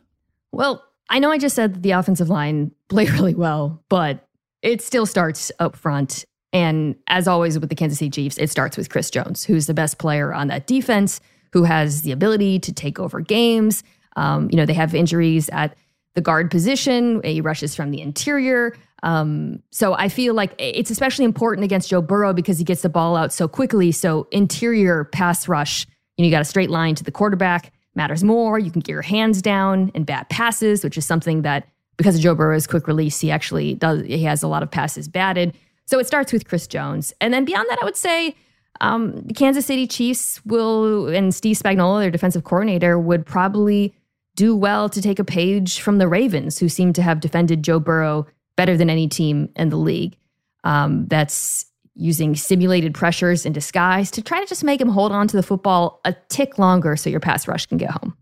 Well, 0.51 0.83
I 1.09 1.19
know 1.19 1.31
I 1.31 1.37
just 1.37 1.55
said 1.55 1.75
that 1.75 1.83
the 1.83 1.91
offensive 1.91 2.29
line 2.29 2.71
played 2.89 3.09
really 3.11 3.35
well, 3.35 3.83
but 3.89 4.27
it 4.61 4.81
still 4.81 5.05
starts 5.05 5.51
up 5.59 5.75
front. 5.75 6.25
And 6.51 6.95
as 7.07 7.27
always 7.27 7.59
with 7.59 7.69
the 7.69 7.75
Kansas 7.75 7.99
City 7.99 8.09
Chiefs, 8.09 8.37
it 8.37 8.49
starts 8.49 8.75
with 8.75 8.89
Chris 8.89 9.11
Jones, 9.11 9.43
who's 9.43 9.67
the 9.67 9.73
best 9.73 9.99
player 9.99 10.33
on 10.33 10.47
that 10.47 10.65
defense, 10.65 11.21
who 11.53 11.63
has 11.63 12.01
the 12.01 12.11
ability 12.11 12.59
to 12.59 12.73
take 12.73 12.99
over 12.99 13.19
games. 13.19 13.83
Um, 14.15 14.49
you 14.49 14.57
know, 14.57 14.65
they 14.65 14.73
have 14.73 14.95
injuries 14.95 15.49
at 15.49 15.75
the 16.15 16.21
guard 16.21 16.49
position. 16.49 17.21
He 17.23 17.41
rushes 17.41 17.75
from 17.75 17.91
the 17.91 18.01
interior. 18.01 18.75
Um, 19.03 19.61
so 19.71 19.93
I 19.93 20.09
feel 20.09 20.33
like 20.33 20.53
it's 20.57 20.89
especially 20.89 21.25
important 21.25 21.63
against 21.63 21.89
Joe 21.89 22.01
Burrow 22.01 22.33
because 22.33 22.57
he 22.57 22.63
gets 22.63 22.81
the 22.81 22.89
ball 22.89 23.15
out 23.15 23.31
so 23.31 23.47
quickly. 23.47 23.91
So 23.91 24.27
interior 24.31 25.05
pass 25.05 25.47
rush, 25.47 25.85
you 26.17 26.23
know, 26.23 26.25
you 26.25 26.31
got 26.31 26.41
a 26.41 26.45
straight 26.45 26.69
line 26.69 26.95
to 26.95 27.03
the 27.03 27.11
quarterback 27.11 27.71
matters 27.95 28.23
more. 28.23 28.57
You 28.57 28.71
can 28.71 28.81
get 28.81 28.91
your 28.91 29.01
hands 29.01 29.41
down 29.41 29.91
and 29.93 30.05
bat 30.05 30.29
passes, 30.29 30.83
which 30.83 30.97
is 30.97 31.05
something 31.05 31.41
that 31.41 31.67
because 31.97 32.15
of 32.15 32.21
Joe 32.21 32.35
Burrow's 32.35 32.67
quick 32.67 32.87
release, 32.87 33.19
he 33.19 33.31
actually 33.31 33.73
does. 33.73 34.05
He 34.05 34.23
has 34.23 34.43
a 34.43 34.47
lot 34.47 34.63
of 34.63 34.71
passes 34.71 35.07
batted. 35.07 35.57
So 35.85 35.99
it 35.99 36.07
starts 36.07 36.31
with 36.31 36.47
Chris 36.47 36.67
Jones, 36.67 37.13
and 37.21 37.33
then 37.33 37.45
beyond 37.45 37.67
that, 37.69 37.79
I 37.81 37.85
would 37.85 37.95
say 37.95 38.35
um, 38.81 39.21
the 39.21 39.33
Kansas 39.33 39.65
City 39.65 39.87
Chiefs 39.87 40.45
will 40.45 41.07
and 41.07 41.33
Steve 41.33 41.57
Spagnuolo, 41.57 42.01
their 42.01 42.11
defensive 42.11 42.43
coordinator, 42.43 42.99
would 42.99 43.25
probably 43.25 43.95
do 44.35 44.55
well 44.55 44.89
to 44.89 45.01
take 45.01 45.17
a 45.17 45.23
page 45.23 45.79
from 45.79 45.97
the 45.97 46.07
Ravens, 46.07 46.59
who 46.59 46.69
seem 46.69 46.93
to 46.93 47.01
have 47.01 47.19
defended 47.19 47.63
Joe 47.63 47.79
Burrow 47.79 48.27
better 48.57 48.75
than 48.75 48.89
any 48.89 49.07
team 49.07 49.47
in 49.55 49.69
the 49.69 49.77
league. 49.77 50.17
Um, 50.65 51.07
that's 51.07 51.65
using 51.95 52.35
simulated 52.35 52.93
pressures 52.93 53.45
in 53.45 53.53
disguise 53.53 54.11
to 54.11 54.21
try 54.21 54.39
to 54.41 54.45
just 54.45 54.63
make 54.63 54.81
him 54.81 54.89
hold 54.89 55.11
on 55.13 55.27
to 55.29 55.37
the 55.37 55.41
football 55.43 56.01
a 56.03 56.13
tick 56.27 56.59
longer 56.59 56.95
so 56.97 57.09
your 57.09 57.19
pass 57.21 57.47
rush 57.47 57.65
can 57.65 57.77
get 57.77 57.89
home. 57.89 58.15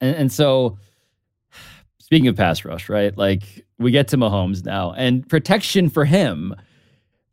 And, 0.00 0.16
and 0.16 0.32
so, 0.32 0.78
speaking 1.98 2.28
of 2.28 2.36
pass 2.36 2.64
rush, 2.64 2.88
right? 2.88 3.16
Like 3.16 3.64
we 3.78 3.90
get 3.90 4.08
to 4.08 4.16
Mahomes 4.16 4.64
now, 4.64 4.92
and 4.92 5.28
protection 5.28 5.90
for 5.90 6.04
him. 6.04 6.54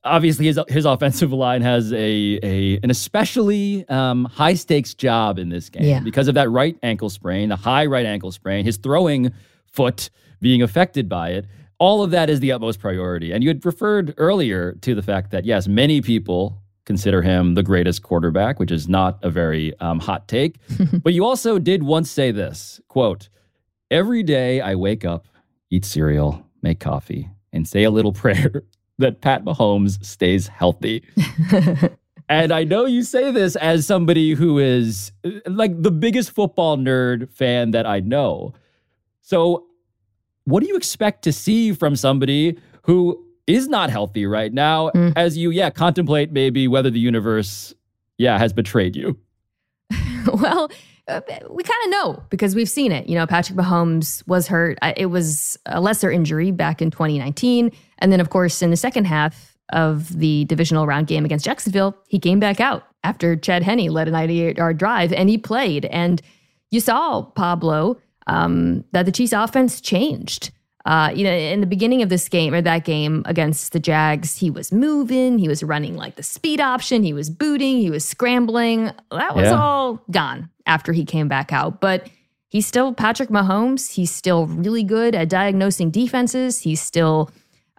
Obviously, 0.03 0.47
his 0.47 0.59
his 0.67 0.85
offensive 0.85 1.31
line 1.31 1.61
has 1.61 1.93
a 1.93 2.39
a 2.43 2.79
an 2.83 2.89
especially 2.89 3.87
um, 3.87 4.25
high 4.25 4.55
stakes 4.55 4.93
job 4.95 5.37
in 5.37 5.49
this 5.49 5.69
game 5.69 5.83
Yeah. 5.83 5.99
because 5.99 6.27
of 6.27 6.33
that 6.35 6.49
right 6.49 6.75
ankle 6.81 7.09
sprain, 7.09 7.49
the 7.49 7.55
high 7.55 7.85
right 7.85 8.05
ankle 8.05 8.31
sprain, 8.31 8.65
his 8.65 8.77
throwing 8.77 9.31
foot 9.67 10.09
being 10.41 10.61
affected 10.63 11.07
by 11.07 11.29
it. 11.29 11.45
All 11.81 12.03
of 12.03 12.11
that 12.11 12.29
is 12.29 12.41
the 12.41 12.51
utmost 12.51 12.79
priority. 12.79 13.31
And 13.31 13.43
you 13.43 13.49
had 13.49 13.65
referred 13.65 14.13
earlier 14.17 14.73
to 14.81 14.93
the 14.93 15.01
fact 15.01 15.31
that 15.31 15.45
yes, 15.45 15.67
many 15.67 15.99
people 15.99 16.61
consider 16.85 17.23
him 17.23 17.55
the 17.55 17.63
greatest 17.63 18.03
quarterback, 18.03 18.59
which 18.59 18.69
is 18.69 18.87
not 18.87 19.17
a 19.23 19.31
very 19.31 19.75
um, 19.79 19.99
hot 19.99 20.27
take. 20.27 20.59
but 21.03 21.13
you 21.13 21.25
also 21.25 21.57
did 21.57 21.81
once 21.81 22.11
say 22.11 22.29
this 22.29 22.79
quote, 22.87 23.29
Every 23.89 24.21
day 24.21 24.61
I 24.61 24.75
wake 24.75 25.03
up, 25.03 25.25
eat 25.71 25.83
cereal, 25.83 26.45
make 26.61 26.79
coffee, 26.79 27.31
and 27.51 27.67
say 27.67 27.83
a 27.83 27.89
little 27.89 28.13
prayer 28.23 28.61
that 28.99 29.21
Pat 29.21 29.43
Mahomes 29.43 30.05
stays 30.05 30.49
healthy. 30.49 31.03
and 32.29 32.51
I 32.51 32.63
know 32.63 32.85
you 32.85 33.01
say 33.01 33.31
this 33.31 33.55
as 33.55 33.87
somebody 33.87 34.35
who 34.35 34.59
is 34.59 35.11
uh, 35.25 35.31
like 35.47 35.81
the 35.81 35.89
biggest 35.89 36.29
football 36.29 36.77
nerd 36.77 37.31
fan 37.31 37.71
that 37.71 37.87
I 37.87 38.01
know. 38.01 38.53
So, 39.21 39.65
what 40.45 40.61
do 40.61 40.67
you 40.67 40.75
expect 40.75 41.23
to 41.23 41.31
see 41.33 41.73
from 41.73 41.95
somebody 41.95 42.57
who 42.83 43.23
is 43.47 43.67
not 43.67 43.89
healthy 43.89 44.25
right 44.25 44.53
now 44.53 44.89
Mm. 44.91 45.13
as 45.15 45.37
you, 45.37 45.49
yeah, 45.51 45.69
contemplate 45.69 46.31
maybe 46.31 46.67
whether 46.67 46.89
the 46.89 46.99
universe, 46.99 47.73
yeah, 48.17 48.37
has 48.37 48.53
betrayed 48.53 48.95
you? 48.95 49.17
well, 50.33 50.69
uh, 51.07 51.21
we 51.49 51.63
kind 51.63 51.83
of 51.85 51.89
know 51.91 52.23
because 52.29 52.55
we've 52.55 52.69
seen 52.69 52.91
it. 52.91 53.07
You 53.07 53.15
know, 53.15 53.25
Patrick 53.27 53.57
Mahomes 53.57 54.25
was 54.27 54.47
hurt. 54.47 54.77
It 54.95 55.07
was 55.07 55.57
a 55.65 55.81
lesser 55.81 56.11
injury 56.11 56.51
back 56.51 56.81
in 56.81 56.91
2019. 56.91 57.71
And 57.99 58.11
then, 58.11 58.19
of 58.19 58.29
course, 58.29 58.61
in 58.61 58.69
the 58.69 58.77
second 58.77 59.05
half 59.05 59.57
of 59.73 60.17
the 60.17 60.45
divisional 60.45 60.85
round 60.85 61.07
game 61.07 61.25
against 61.25 61.45
Jacksonville, 61.45 61.95
he 62.07 62.19
came 62.19 62.39
back 62.39 62.59
out 62.59 62.83
after 63.03 63.35
Chad 63.35 63.63
Henne 63.63 63.87
led 63.89 64.07
a 64.07 64.11
98 64.11 64.57
yard 64.57 64.77
drive 64.77 65.11
and 65.11 65.27
he 65.29 65.37
played. 65.37 65.85
And 65.85 66.21
you 66.69 66.79
saw, 66.79 67.23
Pablo, 67.23 67.97
um, 68.27 68.83
that 68.91 69.05
the 69.05 69.11
Chiefs 69.11 69.33
offense 69.33 69.81
changed. 69.81 70.51
Uh, 70.83 71.11
you 71.13 71.23
know, 71.23 71.31
in 71.31 71.61
the 71.61 71.67
beginning 71.67 72.01
of 72.01 72.09
this 72.09 72.27
game 72.27 72.55
or 72.55 72.61
that 72.61 72.83
game 72.85 73.21
against 73.25 73.71
the 73.71 73.79
Jags, 73.79 74.37
he 74.37 74.49
was 74.49 74.71
moving, 74.71 75.37
he 75.37 75.47
was 75.47 75.61
running 75.61 75.95
like 75.95 76.15
the 76.15 76.23
speed 76.23 76.59
option, 76.59 77.03
he 77.03 77.13
was 77.13 77.29
booting, 77.29 77.77
he 77.77 77.91
was 77.91 78.03
scrambling. 78.03 78.85
That 79.11 79.35
was 79.35 79.45
Yeah. 79.45 79.61
all 79.61 80.01
gone 80.09 80.49
after 80.65 80.91
he 80.91 81.05
came 81.05 81.27
back 81.27 81.53
out. 81.53 81.81
But 81.81 82.09
he's 82.47 82.65
still 82.65 82.93
Patrick 82.93 83.29
Mahomes. 83.29 83.93
He's 83.93 84.09
still 84.11 84.47
really 84.47 84.81
good 84.83 85.13
at 85.13 85.29
diagnosing 85.29 85.91
defenses. 85.91 86.61
He's 86.61 86.81
still, 86.81 87.29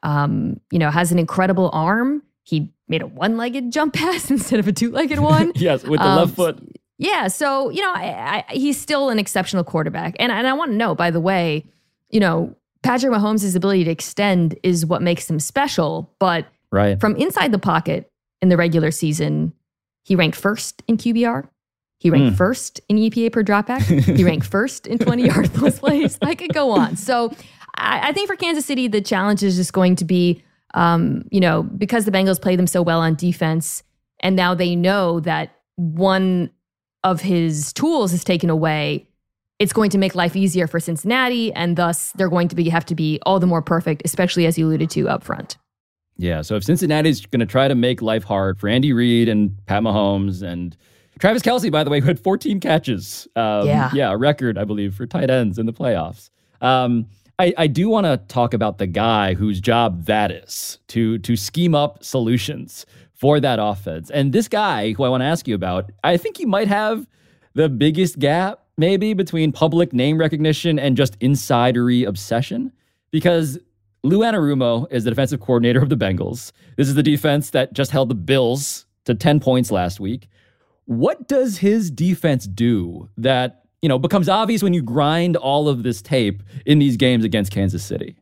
um, 0.05 0.61
you 0.71 0.79
know, 0.79 0.91
has 0.91 1.11
an 1.11 1.19
incredible 1.19 1.71
arm. 1.73 2.23
He 2.45 2.71
made 2.87 3.03
a 3.03 3.07
one-legged 3.09 3.73
jump 3.73 3.95
pass 3.95 4.31
instead 4.31 4.61
of 4.61 4.69
a 4.69 4.73
two-legged 4.73 5.19
one. 5.19 5.51
Yes, 5.57 5.83
with 5.83 5.99
the 5.99 6.07
Um, 6.07 6.19
left 6.19 6.35
foot. 6.37 6.59
Yeah, 7.03 7.27
so 7.29 7.69
you 7.71 7.81
know, 7.83 7.93
I, 7.93 8.45
I, 8.49 8.53
he's 8.53 8.81
still 8.81 9.11
an 9.11 9.19
exceptional 9.19 9.65
quarterback, 9.65 10.15
and 10.21 10.31
and 10.31 10.47
I 10.47 10.53
want 10.53 10.71
to 10.71 10.77
know, 10.77 10.95
by 10.95 11.11
the 11.11 11.21
way, 11.21 11.65
you 12.11 12.21
know, 12.21 12.55
Patrick 12.83 13.13
Mahomes' 13.13 13.57
ability 13.57 13.85
to 13.85 13.91
extend 13.91 14.57
is 14.63 14.87
what 14.87 15.03
makes 15.03 15.29
him 15.29 15.41
special. 15.41 16.15
But 16.19 16.47
Right. 16.71 16.99
from 17.01 17.17
inside 17.17 17.53
the 17.53 17.59
pocket 17.59 18.11
in 18.41 18.49
the 18.49 18.57
regular 18.57 18.91
season, 18.91 19.53
he 20.05 20.17
ranked 20.17 20.37
first 20.39 20.83
in 20.89 20.97
QBR. 20.97 21.49
He 21.99 22.09
ranked 22.11 22.37
first 22.37 22.81
in 22.89 22.97
EPA 22.97 23.31
per 23.33 23.43
dropback. 23.45 23.83
he 24.17 24.25
ranked 24.25 24.47
first 24.47 24.87
in 24.87 24.99
20 24.99 25.25
yard 25.27 25.51
plus 25.55 25.79
plays. 25.79 26.19
I 26.23 26.35
could 26.35 26.53
go 26.55 26.71
on. 26.71 26.97
So 26.97 27.33
I, 27.77 28.09
I 28.09 28.13
think 28.13 28.27
for 28.29 28.37
Kansas 28.37 28.65
City, 28.65 28.89
the 28.89 29.01
challenge 29.01 29.43
is 29.43 29.57
just 29.57 29.73
going 29.73 29.95
to 29.97 30.05
be, 30.05 30.43
um, 30.75 31.25
you 31.31 31.41
know, 31.41 31.63
because 31.63 32.05
the 32.05 32.11
Bengals 32.11 32.41
play 32.41 32.57
them 32.57 32.67
so 32.67 32.81
well 32.83 33.01
on 33.01 33.15
defense, 33.17 33.83
and 34.21 34.35
now 34.35 34.55
they 34.55 34.75
know 34.75 35.21
that 35.21 35.57
one 35.77 36.51
of 37.05 37.21
his 37.21 37.73
tools 37.73 38.13
is 38.13 38.25
taken 38.25 38.51
away. 38.51 39.07
It's 39.59 39.73
going 39.73 39.91
to 39.91 39.99
make 39.99 40.15
life 40.15 40.35
easier 40.35 40.67
for 40.67 40.81
Cincinnati, 40.81 41.53
and 41.53 41.77
thus 41.77 42.13
they're 42.13 42.29
going 42.29 42.49
to 42.49 42.57
be 42.57 42.69
have 42.69 42.85
to 42.87 42.95
be 42.95 43.21
all 43.25 43.39
the 43.39 43.47
more 43.47 43.63
perfect, 43.63 44.03
especially 44.05 44.47
as 44.47 44.59
you 44.59 44.67
alluded 44.67 44.91
to 44.91 45.09
up 45.09 45.23
front. 45.23 45.57
Yeah. 46.17 46.43
So 46.43 46.57
if 46.57 46.65
Cincinnati's 46.65 47.25
going 47.27 47.41
to 47.41 47.47
try 47.47 47.69
to 47.69 47.75
make 47.75 48.03
life 48.03 48.25
hard 48.25 48.59
for 48.59 48.69
Andy 48.69 48.93
Reid 48.93 49.29
and 49.29 49.57
Pat 49.67 49.83
Mahomes 49.83 50.43
and 50.43 50.77
Travis 51.19 51.43
Kelce, 51.43 51.71
by 51.71 51.85
the 51.85 51.91
way, 51.91 52.01
who 52.01 52.07
had 52.07 52.21
14 52.21 52.61
catches. 52.61 53.29
Um, 53.37 53.67
Yeah. 53.67 53.91
Yeah. 53.95 54.13
A 54.13 54.17
record, 54.17 54.59
I 54.59 54.65
believe, 54.65 54.95
for 54.95 55.07
tight 55.07 55.31
ends 55.31 55.59
in 55.59 55.67
the 55.67 55.73
playoffs. 55.73 56.31
Um, 56.61 57.07
I, 57.39 57.55
I 57.59 57.67
do 57.67 57.89
want 57.89 58.07
to 58.07 58.19
talk 58.33 58.55
about 58.55 58.79
the 58.79 58.87
guy 58.87 59.35
whose 59.35 59.61
job 59.61 60.05
that 60.05 60.31
is 60.31 60.79
to 60.89 61.19
to 61.19 61.35
scheme 61.35 61.75
up 61.75 62.05
solutions 62.05 62.87
for 63.23 63.39
that 63.39 63.61
offense. 63.63 64.11
And 64.11 64.33
this 64.33 64.49
guy 64.49 64.95
who 64.95 65.05
I 65.05 65.09
want 65.09 65.21
to 65.21 65.27
ask 65.27 65.47
you 65.47 65.55
about, 65.55 65.93
I 66.03 66.17
think 66.17 66.37
he 66.37 66.45
might 66.45 66.67
have 66.67 67.07
the 67.55 67.69
biggest 67.69 68.19
gap 68.19 68.65
maybe 68.77 69.15
between 69.15 69.53
public 69.53 69.93
name 69.93 70.19
recognition 70.19 70.77
and 70.77 70.97
just 70.97 71.17
insidery 71.21 72.05
obsession 72.05 72.73
because 73.13 73.61
Lou 74.03 74.19
Anarumo 74.19 74.89
is 74.91 75.05
the 75.05 75.11
defensive 75.11 75.39
coordinator 75.39 75.81
of 75.81 75.89
the 75.89 75.97
Bengals. 75.97 76.51
This 76.77 76.89
is 76.89 76.97
the 76.97 77.03
defense 77.05 77.51
that 77.51 77.73
just 77.75 77.93
held 77.93 78.09
the 78.09 78.17
Bills 78.17 78.87
to 79.05 79.15
10 79.15 79.39
points 79.39 79.71
last 79.71 80.01
week. 80.01 80.29
What 80.87 81.29
does 81.29 81.59
his 81.59 81.93
defense 81.93 82.49
do 82.49 83.09
that, 83.19 83.67
you 83.83 83.89
know, 83.89 84.01
becomes 84.01 84.29
obvious 84.29 84.65
when 84.65 84.75
you 84.75 84.83
grind 84.83 85.37
all 85.37 85.69
of 85.69 85.85
this 85.85 86.03
tape 86.03 86.43
in 86.67 86.81
these 86.81 86.97
games 86.97 87.25
against 87.25 87.53
Kansas 87.53 87.85
City? 87.85 88.17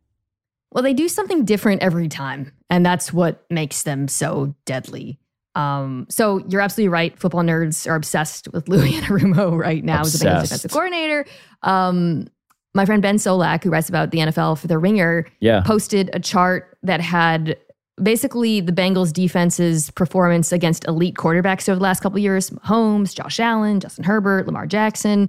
Well, 0.73 0.83
they 0.85 0.95
do 0.95 1.09
something 1.09 1.45
different 1.45 1.83
every 1.83 2.09
time, 2.09 2.53
and 2.69 2.85
that's 2.87 3.13
what 3.13 3.45
makes 3.51 3.83
them 3.83 4.07
so 4.09 4.55
deadly. 4.67 5.19
Um, 5.57 6.07
so 6.09 6.39
you're 6.49 6.61
absolutely 6.61 6.91
right. 6.91 7.19
Football 7.19 7.43
nerds 7.43 7.91
are 7.91 7.97
obsessed 7.97 8.49
with 8.53 8.69
Louis 8.69 8.93
Anarumo 8.93 9.59
right 9.59 9.83
now 9.85 10.03
as 10.03 10.13
the 10.13 10.25
Bengals 10.27 10.43
defensive 10.43 10.71
coordinator. 10.71 11.27
Um, 11.63 12.29
my 12.73 12.87
friend 12.87 13.03
Ben 13.03 13.17
Solak, 13.17 13.65
who 13.65 13.71
writes 13.71 13.89
about 13.89 14.13
the 14.13 14.19
NFL 14.19 14.59
for 14.59 14.69
The 14.69 14.79
Ringer, 14.79 15.27
Yeah. 15.41 15.63
posted 15.63 16.09
a 16.13 16.21
chart 16.21 16.79
that 16.85 17.01
had 17.01 17.57
basically 18.01 18.61
the 18.61 18.71
Bengals 18.73 19.13
defense's 19.13 19.91
performance 19.91 20.53
against 20.53 20.87
elite 20.87 21.17
quarterbacks 21.17 21.69
over 21.69 21.77
the 21.77 21.83
last 21.83 22.01
couple 22.01 22.19
of 22.19 22.23
years: 22.23 22.53
Holmes, 22.63 23.13
Josh 23.13 23.41
Allen, 23.41 23.81
Justin 23.81 24.05
Herbert, 24.05 24.47
Lamar 24.47 24.69
Jackson, 24.69 25.29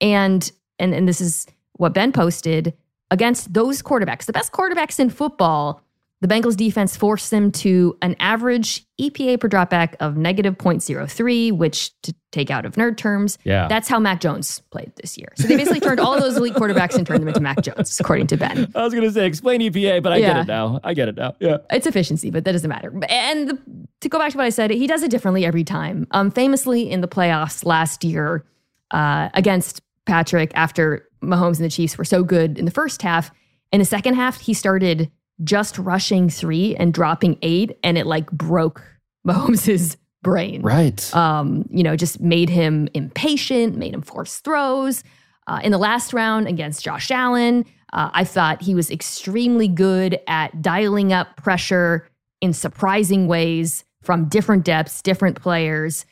and 0.00 0.50
and 0.78 0.94
and 0.94 1.06
this 1.06 1.20
is 1.20 1.46
what 1.74 1.92
Ben 1.92 2.10
posted 2.10 2.72
against 3.10 3.52
those 3.54 3.82
quarterbacks, 3.82 4.26
the 4.26 4.32
best 4.32 4.52
quarterbacks 4.52 4.98
in 5.00 5.10
football. 5.10 5.82
The 6.20 6.26
Bengals 6.26 6.56
defense 6.56 6.96
forced 6.96 7.30
them 7.30 7.52
to 7.52 7.96
an 8.02 8.16
average 8.18 8.84
EPA 9.00 9.38
per 9.38 9.48
dropback 9.48 9.94
of 10.00 10.16
negative 10.16 10.58
0.03, 10.58 11.52
which 11.52 11.92
to 12.02 12.12
take 12.32 12.50
out 12.50 12.66
of 12.66 12.74
nerd 12.74 12.96
terms, 12.96 13.38
Yeah. 13.44 13.68
that's 13.68 13.86
how 13.88 14.00
Mac 14.00 14.20
Jones 14.20 14.60
played 14.72 14.90
this 14.96 15.16
year. 15.16 15.28
So 15.36 15.46
they 15.46 15.56
basically 15.56 15.78
turned 15.78 16.00
all 16.00 16.18
those 16.20 16.36
elite 16.36 16.54
quarterbacks 16.54 16.96
and 16.96 17.06
turned 17.06 17.20
them 17.20 17.28
into 17.28 17.38
Mac 17.38 17.62
Jones, 17.62 18.00
according 18.00 18.26
to 18.26 18.36
Ben. 18.36 18.68
I 18.74 18.82
was 18.82 18.92
going 18.92 19.06
to 19.06 19.12
say 19.12 19.26
explain 19.26 19.60
EPA, 19.60 20.02
but 20.02 20.12
I 20.12 20.18
get 20.18 20.36
it 20.38 20.48
now. 20.48 20.80
I 20.82 20.92
get 20.92 21.06
it 21.08 21.16
now. 21.16 21.36
Yeah. 21.38 21.58
It's 21.70 21.86
efficiency, 21.86 22.30
but 22.32 22.44
that 22.44 22.50
doesn't 22.50 22.68
matter. 22.68 22.92
And 23.08 23.50
the, 23.50 23.58
to 24.00 24.08
go 24.08 24.18
back 24.18 24.32
to 24.32 24.38
what 24.38 24.44
I 24.44 24.50
said, 24.50 24.72
he 24.72 24.88
does 24.88 25.04
it 25.04 25.12
differently 25.12 25.46
every 25.46 25.62
time. 25.62 26.08
Um, 26.10 26.32
famously, 26.32 26.90
in 26.90 27.00
the 27.00 27.08
playoffs 27.08 27.64
last 27.64 28.02
year 28.02 28.44
uh, 28.90 29.28
against 29.34 29.82
Patrick, 30.08 30.50
after 30.54 31.08
Mahomes 31.22 31.56
and 31.56 31.64
the 31.64 31.70
Chiefs 31.70 31.96
were 31.96 32.04
so 32.04 32.24
good 32.24 32.58
in 32.58 32.64
the 32.64 32.70
first 32.70 33.02
half, 33.02 33.30
in 33.70 33.78
the 33.78 33.84
second 33.84 34.14
half, 34.14 34.40
he 34.40 34.54
started 34.54 35.10
just 35.44 35.78
rushing 35.78 36.28
three 36.28 36.74
and 36.76 36.92
dropping 36.92 37.38
eight, 37.42 37.78
and 37.84 37.96
it 37.96 38.06
like 38.06 38.28
broke 38.32 38.82
Mahomes's 39.24 39.96
brain. 40.22 40.62
Right. 40.62 41.14
Um, 41.14 41.68
you 41.70 41.82
know, 41.82 41.94
just 41.94 42.20
made 42.20 42.48
him 42.48 42.88
impatient, 42.94 43.76
made 43.76 43.94
him 43.94 44.02
force 44.02 44.38
throws. 44.38 45.04
Uh, 45.46 45.60
in 45.62 45.70
the 45.70 45.78
last 45.78 46.12
round 46.12 46.48
against 46.48 46.84
Josh 46.84 47.10
Allen, 47.10 47.64
uh, 47.92 48.10
I 48.12 48.24
thought 48.24 48.62
he 48.62 48.74
was 48.74 48.90
extremely 48.90 49.68
good 49.68 50.18
at 50.26 50.60
dialing 50.60 51.12
up 51.12 51.36
pressure 51.36 52.06
in 52.40 52.52
surprising 52.52 53.26
ways 53.26 53.84
from 54.02 54.28
different 54.28 54.64
depths, 54.64 55.02
different 55.02 55.40
players. 55.40 56.04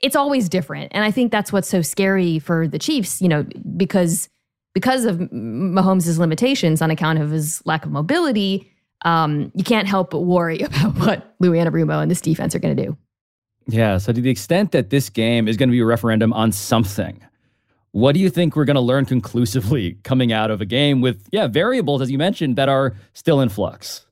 It's 0.00 0.16
always 0.16 0.48
different, 0.48 0.92
and 0.94 1.04
I 1.04 1.10
think 1.10 1.32
that's 1.32 1.52
what's 1.52 1.68
so 1.68 1.82
scary 1.82 2.38
for 2.38 2.68
the 2.68 2.78
Chiefs. 2.78 3.20
You 3.20 3.28
know, 3.28 3.46
because 3.76 4.28
because 4.74 5.04
of 5.04 5.16
Mahomes' 5.18 6.18
limitations 6.18 6.82
on 6.82 6.90
account 6.90 7.18
of 7.18 7.30
his 7.30 7.62
lack 7.64 7.86
of 7.86 7.90
mobility, 7.90 8.70
um, 9.06 9.50
you 9.54 9.64
can't 9.64 9.88
help 9.88 10.10
but 10.10 10.20
worry 10.20 10.60
about 10.60 10.98
what 10.98 11.34
Louis 11.38 11.58
Anarumo 11.58 12.02
and 12.02 12.10
this 12.10 12.20
defense 12.20 12.54
are 12.54 12.58
going 12.58 12.76
to 12.76 12.84
do. 12.84 12.96
Yeah. 13.68 13.98
So, 13.98 14.12
to 14.12 14.20
the 14.20 14.30
extent 14.30 14.72
that 14.72 14.90
this 14.90 15.08
game 15.08 15.48
is 15.48 15.56
going 15.56 15.68
to 15.68 15.72
be 15.72 15.80
a 15.80 15.86
referendum 15.86 16.32
on 16.32 16.52
something, 16.52 17.20
what 17.92 18.12
do 18.12 18.20
you 18.20 18.30
think 18.30 18.54
we're 18.54 18.64
going 18.64 18.76
to 18.76 18.80
learn 18.80 19.06
conclusively 19.06 19.94
coming 20.02 20.32
out 20.32 20.50
of 20.50 20.60
a 20.60 20.66
game 20.66 21.00
with, 21.00 21.26
yeah, 21.32 21.46
variables, 21.46 22.02
as 22.02 22.10
you 22.10 22.18
mentioned, 22.18 22.56
that 22.56 22.68
are 22.68 22.94
still 23.14 23.40
in 23.40 23.48
flux? 23.48 24.05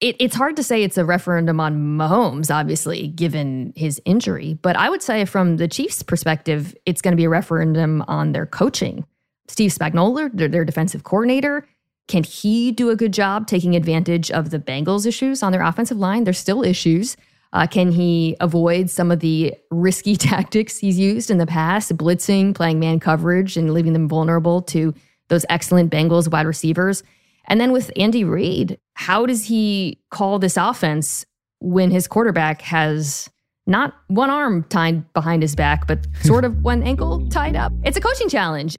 It, 0.00 0.16
it's 0.18 0.34
hard 0.34 0.56
to 0.56 0.62
say 0.62 0.82
it's 0.82 0.96
a 0.96 1.04
referendum 1.04 1.60
on 1.60 1.98
Mahomes, 1.98 2.54
obviously, 2.54 3.08
given 3.08 3.72
his 3.76 4.00
injury. 4.06 4.54
But 4.62 4.76
I 4.76 4.88
would 4.88 5.02
say, 5.02 5.24
from 5.26 5.58
the 5.58 5.68
Chiefs' 5.68 6.02
perspective, 6.02 6.74
it's 6.86 7.02
going 7.02 7.12
to 7.12 7.16
be 7.16 7.24
a 7.24 7.30
referendum 7.30 8.02
on 8.08 8.32
their 8.32 8.46
coaching. 8.46 9.04
Steve 9.46 9.72
Spagnuolo, 9.72 10.30
their, 10.32 10.48
their 10.48 10.64
defensive 10.64 11.04
coordinator, 11.04 11.66
can 12.08 12.24
he 12.24 12.72
do 12.72 12.90
a 12.90 12.96
good 12.96 13.12
job 13.12 13.46
taking 13.46 13.76
advantage 13.76 14.30
of 14.30 14.50
the 14.50 14.58
Bengals' 14.58 15.06
issues 15.06 15.42
on 15.42 15.52
their 15.52 15.62
offensive 15.62 15.98
line? 15.98 16.24
There's 16.24 16.38
still 16.38 16.64
issues. 16.64 17.16
Uh, 17.52 17.66
can 17.66 17.92
he 17.92 18.36
avoid 18.40 18.90
some 18.90 19.10
of 19.10 19.20
the 19.20 19.54
risky 19.70 20.16
tactics 20.16 20.78
he's 20.78 20.98
used 20.98 21.30
in 21.30 21.38
the 21.38 21.46
past, 21.46 21.96
blitzing, 21.96 22.54
playing 22.54 22.80
man 22.80 23.00
coverage, 23.00 23.56
and 23.56 23.74
leaving 23.74 23.92
them 23.92 24.08
vulnerable 24.08 24.62
to 24.62 24.94
those 25.28 25.44
excellent 25.48 25.92
Bengals 25.92 26.30
wide 26.30 26.46
receivers? 26.46 27.02
And 27.50 27.60
then 27.60 27.72
with 27.72 27.90
Andy 27.96 28.22
Reid, 28.22 28.78
how 28.94 29.26
does 29.26 29.46
he 29.46 29.98
call 30.12 30.38
this 30.38 30.56
offense 30.56 31.26
when 31.58 31.90
his 31.90 32.06
quarterback 32.06 32.62
has 32.62 33.28
not 33.66 33.92
one 34.06 34.30
arm 34.30 34.64
tied 34.68 35.12
behind 35.12 35.42
his 35.42 35.56
back, 35.56 35.88
but 35.88 36.06
sort 36.22 36.44
of 36.44 36.62
one 36.62 36.84
ankle 36.84 37.28
tied 37.28 37.56
up? 37.56 37.72
It's 37.82 37.96
a 37.96 38.00
coaching 38.00 38.28
challenge. 38.28 38.76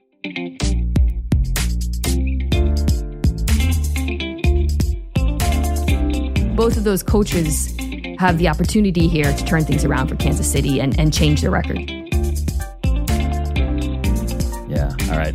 Both 6.56 6.78
of 6.78 6.84
those 6.84 7.02
coaches 7.02 7.76
have 8.18 8.38
the 8.38 8.48
opportunity 8.48 9.06
here 9.06 9.36
to 9.36 9.44
turn 9.44 9.66
things 9.66 9.84
around 9.84 10.08
for 10.08 10.16
Kansas 10.16 10.50
City 10.50 10.80
and, 10.80 10.98
and 10.98 11.12
change 11.12 11.42
their 11.42 11.50
record. 11.50 12.01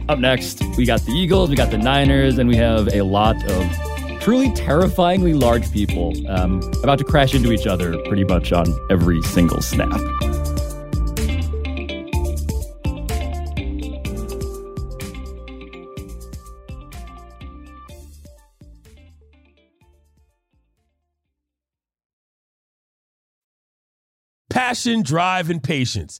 Up 0.10 0.20
next, 0.20 0.62
we 0.78 0.86
got 0.86 1.02
the 1.02 1.12
Eagles, 1.12 1.50
we 1.50 1.56
got 1.56 1.70
the 1.70 1.78
Niners, 1.78 2.38
and 2.38 2.48
we 2.48 2.56
have 2.56 2.88
a 2.94 3.02
lot 3.02 3.36
of 3.50 4.22
truly 4.22 4.52
terrifyingly 4.54 5.34
large 5.34 5.72
people 5.72 6.14
um, 6.30 6.62
about 6.84 6.98
to 6.98 7.04
crash 7.04 7.34
into 7.34 7.52
each 7.52 7.68
other 7.68 7.98
pretty 8.06 8.24
much 8.24 8.52
on 8.52 8.68
every 8.90 9.22
single 9.22 9.62
snap. 9.62 10.00
Passion, 24.50 25.04
drive, 25.04 25.50
and 25.50 25.62
patience. 25.62 26.20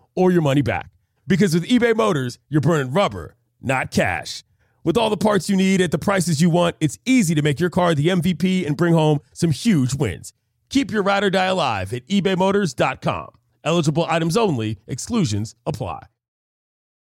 or 0.15 0.31
your 0.31 0.41
money 0.41 0.61
back. 0.61 0.89
Because 1.27 1.53
with 1.53 1.67
eBay 1.67 1.95
Motors, 1.95 2.39
you're 2.49 2.61
burning 2.61 2.91
rubber, 2.91 3.35
not 3.61 3.91
cash. 3.91 4.43
With 4.83 4.97
all 4.97 5.09
the 5.09 5.17
parts 5.17 5.49
you 5.49 5.55
need 5.55 5.79
at 5.79 5.91
the 5.91 5.99
prices 5.99 6.41
you 6.41 6.49
want, 6.49 6.75
it's 6.79 6.97
easy 7.05 7.35
to 7.35 7.41
make 7.41 7.59
your 7.59 7.69
car 7.69 7.93
the 7.93 8.07
MVP 8.07 8.65
and 8.65 8.75
bring 8.75 8.93
home 8.93 9.19
some 9.31 9.51
huge 9.51 9.93
wins. 9.93 10.33
Keep 10.69 10.91
your 10.91 11.03
ride 11.03 11.23
or 11.23 11.29
die 11.29 11.45
alive 11.45 11.93
at 11.93 12.07
ebaymotors.com. 12.07 13.29
Eligible 13.63 14.05
items 14.09 14.35
only, 14.35 14.79
exclusions 14.87 15.55
apply. 15.65 16.03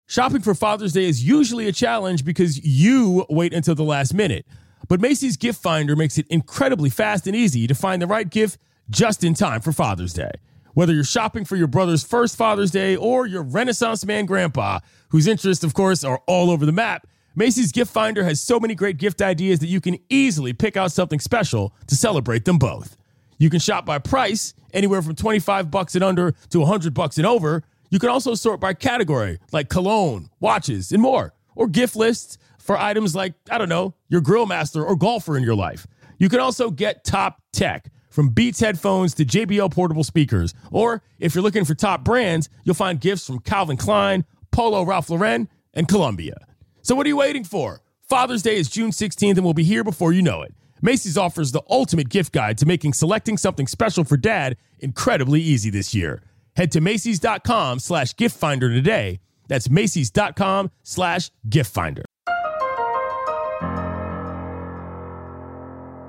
Shopping 0.08 0.40
for 0.40 0.56
Father's 0.56 0.92
Day 0.92 1.04
is 1.04 1.22
usually 1.22 1.68
a 1.68 1.72
challenge 1.72 2.24
because 2.24 2.58
you 2.64 3.24
wait 3.30 3.54
until 3.54 3.76
the 3.76 3.84
last 3.84 4.12
minute. 4.12 4.44
But 4.88 5.00
Macy's 5.00 5.36
Gift 5.36 5.62
Finder 5.62 5.94
makes 5.94 6.18
it 6.18 6.26
incredibly 6.28 6.90
fast 6.90 7.28
and 7.28 7.36
easy 7.36 7.68
to 7.68 7.74
find 7.76 8.02
the 8.02 8.08
right 8.08 8.28
gift 8.28 8.58
just 8.90 9.22
in 9.22 9.34
time 9.34 9.60
for 9.60 9.70
Father's 9.70 10.12
Day. 10.12 10.32
Whether 10.80 10.94
you're 10.94 11.04
shopping 11.04 11.44
for 11.44 11.56
your 11.56 11.66
brother's 11.66 12.02
first 12.02 12.36
Father's 12.36 12.70
Day 12.70 12.96
or 12.96 13.26
your 13.26 13.42
Renaissance 13.42 14.06
man 14.06 14.24
grandpa, 14.24 14.78
whose 15.10 15.26
interests, 15.26 15.62
of 15.62 15.74
course, 15.74 16.02
are 16.02 16.22
all 16.26 16.50
over 16.50 16.64
the 16.64 16.72
map, 16.72 17.06
Macy's 17.34 17.70
Gift 17.70 17.92
Finder 17.92 18.24
has 18.24 18.40
so 18.40 18.58
many 18.58 18.74
great 18.74 18.96
gift 18.96 19.20
ideas 19.20 19.58
that 19.58 19.66
you 19.66 19.82
can 19.82 19.98
easily 20.08 20.54
pick 20.54 20.78
out 20.78 20.90
something 20.90 21.20
special 21.20 21.74
to 21.86 21.94
celebrate 21.94 22.46
them 22.46 22.56
both. 22.56 22.96
You 23.36 23.50
can 23.50 23.60
shop 23.60 23.84
by 23.84 23.98
price, 23.98 24.54
anywhere 24.72 25.02
from 25.02 25.16
25 25.16 25.70
bucks 25.70 25.96
and 25.96 26.02
under 26.02 26.32
to 26.48 26.60
100 26.60 26.94
bucks 26.94 27.18
and 27.18 27.26
over. 27.26 27.62
You 27.90 27.98
can 27.98 28.08
also 28.08 28.34
sort 28.34 28.58
by 28.58 28.72
category, 28.72 29.38
like 29.52 29.68
cologne, 29.68 30.30
watches, 30.40 30.92
and 30.92 31.02
more, 31.02 31.34
or 31.54 31.68
gift 31.68 31.94
lists 31.94 32.38
for 32.58 32.78
items 32.78 33.14
like, 33.14 33.34
I 33.50 33.58
don't 33.58 33.68
know, 33.68 33.92
your 34.08 34.22
grill 34.22 34.46
master 34.46 34.82
or 34.82 34.96
golfer 34.96 35.36
in 35.36 35.42
your 35.42 35.56
life. 35.56 35.86
You 36.16 36.30
can 36.30 36.40
also 36.40 36.70
get 36.70 37.04
top 37.04 37.42
tech 37.52 37.90
from 38.10 38.30
Beats 38.30 38.60
headphones 38.60 39.14
to 39.14 39.24
JBL 39.24 39.72
portable 39.72 40.04
speakers. 40.04 40.52
Or 40.70 41.02
if 41.18 41.34
you're 41.34 41.42
looking 41.42 41.64
for 41.64 41.74
top 41.74 42.04
brands, 42.04 42.48
you'll 42.64 42.74
find 42.74 43.00
gifts 43.00 43.26
from 43.26 43.38
Calvin 43.40 43.76
Klein, 43.76 44.24
Polo 44.50 44.82
Ralph 44.82 45.08
Lauren, 45.08 45.48
and 45.72 45.88
Columbia. 45.88 46.46
So 46.82 46.94
what 46.94 47.06
are 47.06 47.08
you 47.08 47.16
waiting 47.16 47.44
for? 47.44 47.80
Father's 48.08 48.42
Day 48.42 48.56
is 48.56 48.68
June 48.68 48.90
16th 48.90 49.36
and 49.36 49.44
we'll 49.44 49.54
be 49.54 49.64
here 49.64 49.84
before 49.84 50.12
you 50.12 50.22
know 50.22 50.42
it. 50.42 50.52
Macy's 50.82 51.18
offers 51.18 51.52
the 51.52 51.62
ultimate 51.68 52.08
gift 52.08 52.32
guide 52.32 52.58
to 52.58 52.66
making 52.66 52.92
selecting 52.94 53.36
something 53.36 53.66
special 53.66 54.02
for 54.04 54.16
dad 54.16 54.56
incredibly 54.78 55.40
easy 55.40 55.70
this 55.70 55.94
year. 55.94 56.22
Head 56.56 56.72
to 56.72 56.80
Macy's.com 56.80 57.78
slash 57.78 58.16
gift 58.16 58.36
finder 58.36 58.68
today. 58.68 59.20
That's 59.48 59.70
Macy's.com 59.70 60.70
slash 60.82 61.30
gift 61.48 61.72
finder. 61.72 62.04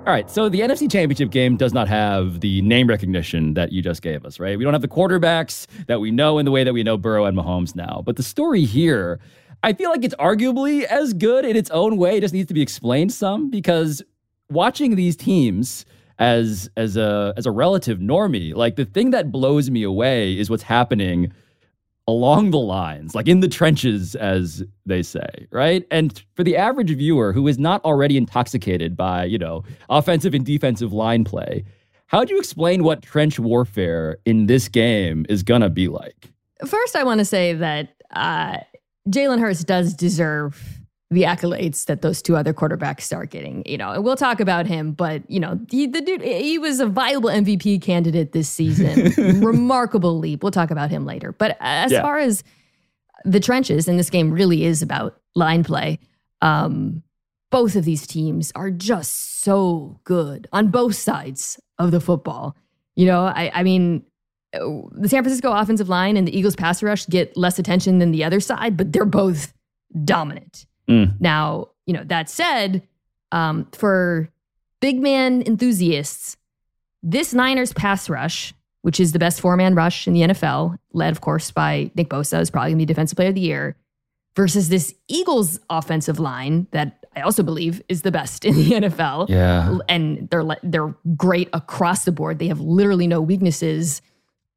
All 0.04 0.12
right, 0.12 0.32
so 0.32 0.50
the 0.50 0.62
NFC 0.62 0.92
Championship 0.92 1.30
game 1.30 1.58
does 1.58 1.74
not 1.74 1.88
have 1.88 2.40
the 2.40 2.64
name 2.64 2.88
recognition 2.88 3.54
that 3.54 3.72
you 3.72 3.84
just 3.84 4.02
gave 4.02 4.26
us, 4.26 4.40
right? 4.40 4.58
We 4.58 4.64
don't 4.64 4.74
have 4.74 4.82
the 4.82 4.88
quarterbacks 4.88 5.68
that 5.86 6.02
we 6.02 6.10
know 6.10 6.40
in 6.40 6.46
the 6.46 6.50
way 6.50 6.64
that 6.64 6.74
we 6.74 6.82
know 6.82 6.98
Burrow 6.98 7.26
and 7.26 7.38
Mahomes 7.38 7.76
now. 7.76 8.02
But 8.04 8.16
the 8.16 8.24
story 8.24 8.66
here, 8.66 9.20
I 9.62 9.74
feel 9.74 9.92
like 9.92 10.04
it's 10.04 10.16
arguably 10.16 10.86
as 10.86 11.14
good 11.14 11.46
in 11.46 11.56
its 11.56 11.70
own 11.70 11.98
way. 11.98 12.18
It 12.18 12.22
just 12.22 12.34
needs 12.34 12.48
to 12.48 12.56
be 12.56 12.64
explained 12.64 13.14
some 13.14 13.52
because 13.52 14.02
watching 14.50 14.96
these 14.96 15.16
teams 15.16 15.86
as 16.18 16.68
as 16.76 16.98
a 16.98 17.36
as 17.38 17.46
a 17.46 17.52
relative 17.52 18.00
normie, 18.00 18.56
like 18.56 18.78
the 18.78 18.86
thing 18.86 19.12
that 19.12 19.32
blows 19.32 19.70
me 19.70 19.84
away 19.84 20.36
is 20.36 20.50
what's 20.50 20.64
happening 20.64 21.32
along 22.12 22.52
the 22.52 22.60
lines, 22.60 23.16
like 23.16 23.28
in 23.28 23.40
the 23.40 23.48
trenches, 23.48 24.16
as 24.16 24.64
they 24.86 25.02
say, 25.02 25.48
right? 25.52 25.86
And 25.90 26.22
for 26.36 26.44
the 26.44 26.58
average 26.58 26.92
viewer 26.92 27.32
who 27.32 27.48
is 27.48 27.58
not 27.58 27.84
already 27.86 28.18
intoxicated 28.18 28.98
by, 28.98 29.24
you 29.24 29.38
know, 29.38 29.64
offensive 29.90 30.34
and 30.34 30.46
defensive 30.46 30.92
line 30.92 31.24
play, 31.24 31.64
how 32.08 32.26
do 32.26 32.34
you 32.34 32.40
explain 32.40 32.84
what 32.84 33.02
trench 33.02 33.40
warfare 33.40 34.18
in 34.26 34.48
this 34.48 34.68
game 34.68 35.26
is 35.30 35.44
gonna 35.44 35.70
be 35.70 35.88
like? 35.88 36.30
First, 36.68 36.96
I 36.96 37.04
want 37.04 37.20
to 37.20 37.26
say 37.26 37.54
that 37.54 37.96
uh, 38.14 38.58
Jalen 39.10 39.40
Hurts 39.40 39.64
does 39.64 39.94
deserve 39.94 40.81
the 41.12 41.24
accolades 41.24 41.86
that 41.86 42.02
those 42.02 42.22
two 42.22 42.36
other 42.36 42.54
quarterbacks 42.54 43.02
start 43.02 43.30
getting. 43.30 43.62
You 43.66 43.78
know, 43.78 43.92
and 43.92 44.04
we'll 44.04 44.16
talk 44.16 44.40
about 44.40 44.66
him, 44.66 44.94
but 44.94 45.30
you 45.30 45.40
know, 45.40 45.60
the, 45.70 45.86
the 45.88 46.02
dude, 46.02 46.22
he 46.22 46.58
was 46.58 46.80
a 46.80 46.86
viable 46.88 47.30
MVP 47.30 47.82
candidate 47.82 48.32
this 48.32 48.50
season. 48.50 49.12
Remarkable 49.44 50.18
leap. 50.18 50.42
We'll 50.42 50.52
talk 50.54 50.72
about 50.72 50.90
him 50.90 51.06
later. 51.06 51.32
But 51.34 51.58
as 51.60 51.92
Yeah. 51.92 52.02
far 52.02 52.18
as 52.18 52.44
the 53.26 53.40
trenches, 53.40 53.88
and 53.88 54.00
this 54.00 54.10
game 54.10 54.32
really 54.32 54.64
is 54.66 54.82
about 54.82 55.20
line 55.36 55.64
play. 55.64 56.00
Um, 56.42 57.04
both 57.52 57.76
of 57.76 57.84
these 57.86 58.08
teams 58.08 58.52
are 58.56 58.72
just 58.72 59.42
so 59.42 60.00
good 60.06 60.48
on 60.54 60.70
both 60.70 60.96
sides 60.96 61.60
of 61.78 61.92
the 61.92 62.00
football. 62.00 62.56
You 62.96 63.06
know, 63.06 63.26
I, 63.26 63.52
I 63.54 63.64
mean, 63.64 64.04
the 64.54 65.08
San 65.08 65.22
Francisco 65.24 65.52
offensive 65.52 65.90
line 65.90 66.16
and 66.18 66.28
the 66.28 66.36
Eagles 66.38 66.56
pass 66.56 66.82
rush 66.82 67.06
get 67.08 67.36
less 67.38 67.60
attention 67.60 68.00
than 68.00 68.12
the 68.12 68.24
other 68.24 68.40
side, 68.40 68.76
but 68.78 68.92
they're 68.94 69.06
both 69.06 69.54
dominant. 70.06 70.66
Mm. 70.92 71.20
Now, 71.20 71.70
you 71.86 71.94
know, 71.94 72.04
that 72.06 72.30
said, 72.30 72.88
um, 73.32 73.68
for 73.72 74.30
big 74.80 75.00
man 75.00 75.44
enthusiasts, 75.44 76.38
this 77.02 77.34
Niners 77.34 77.74
pass 77.74 78.10
rush, 78.10 78.54
which 78.82 79.00
is 79.00 79.12
the 79.12 79.20
best 79.20 79.42
four 79.42 79.56
man 79.56 79.76
rush 79.76 80.08
in 80.08 80.14
the 80.14 80.22
NFL, 80.22 80.78
led, 80.94 81.12
of 81.12 81.22
course, 81.22 81.52
by 81.52 81.92
Nick 81.96 82.10
Bosa, 82.10 82.40
is 82.42 82.52
probably 82.52 82.72
going 82.72 82.80
to 82.80 82.82
be 82.82 82.86
Defensive 82.86 83.16
Player 83.16 83.30
of 83.30 83.36
the 83.36 83.42
Year, 83.42 83.76
versus 84.36 84.70
this 84.70 84.94
Eagles 85.08 85.60
offensive 85.70 86.20
line 86.20 86.68
that 86.72 87.06
I 87.16 87.22
also 87.22 87.44
believe 87.44 87.82
is 87.90 88.04
the 88.04 88.12
best 88.12 88.46
in 88.46 88.56
the 88.56 88.72
NFL. 88.72 89.30
Yeah. 89.30 89.78
And 89.90 90.30
they're 90.30 90.46
they're 90.64 90.96
great 91.16 91.50
across 91.54 92.06
the 92.06 92.12
board. 92.12 92.40
They 92.40 92.48
have 92.48 92.60
literally 92.60 93.08
no 93.08 93.22
weaknesses. 93.22 94.02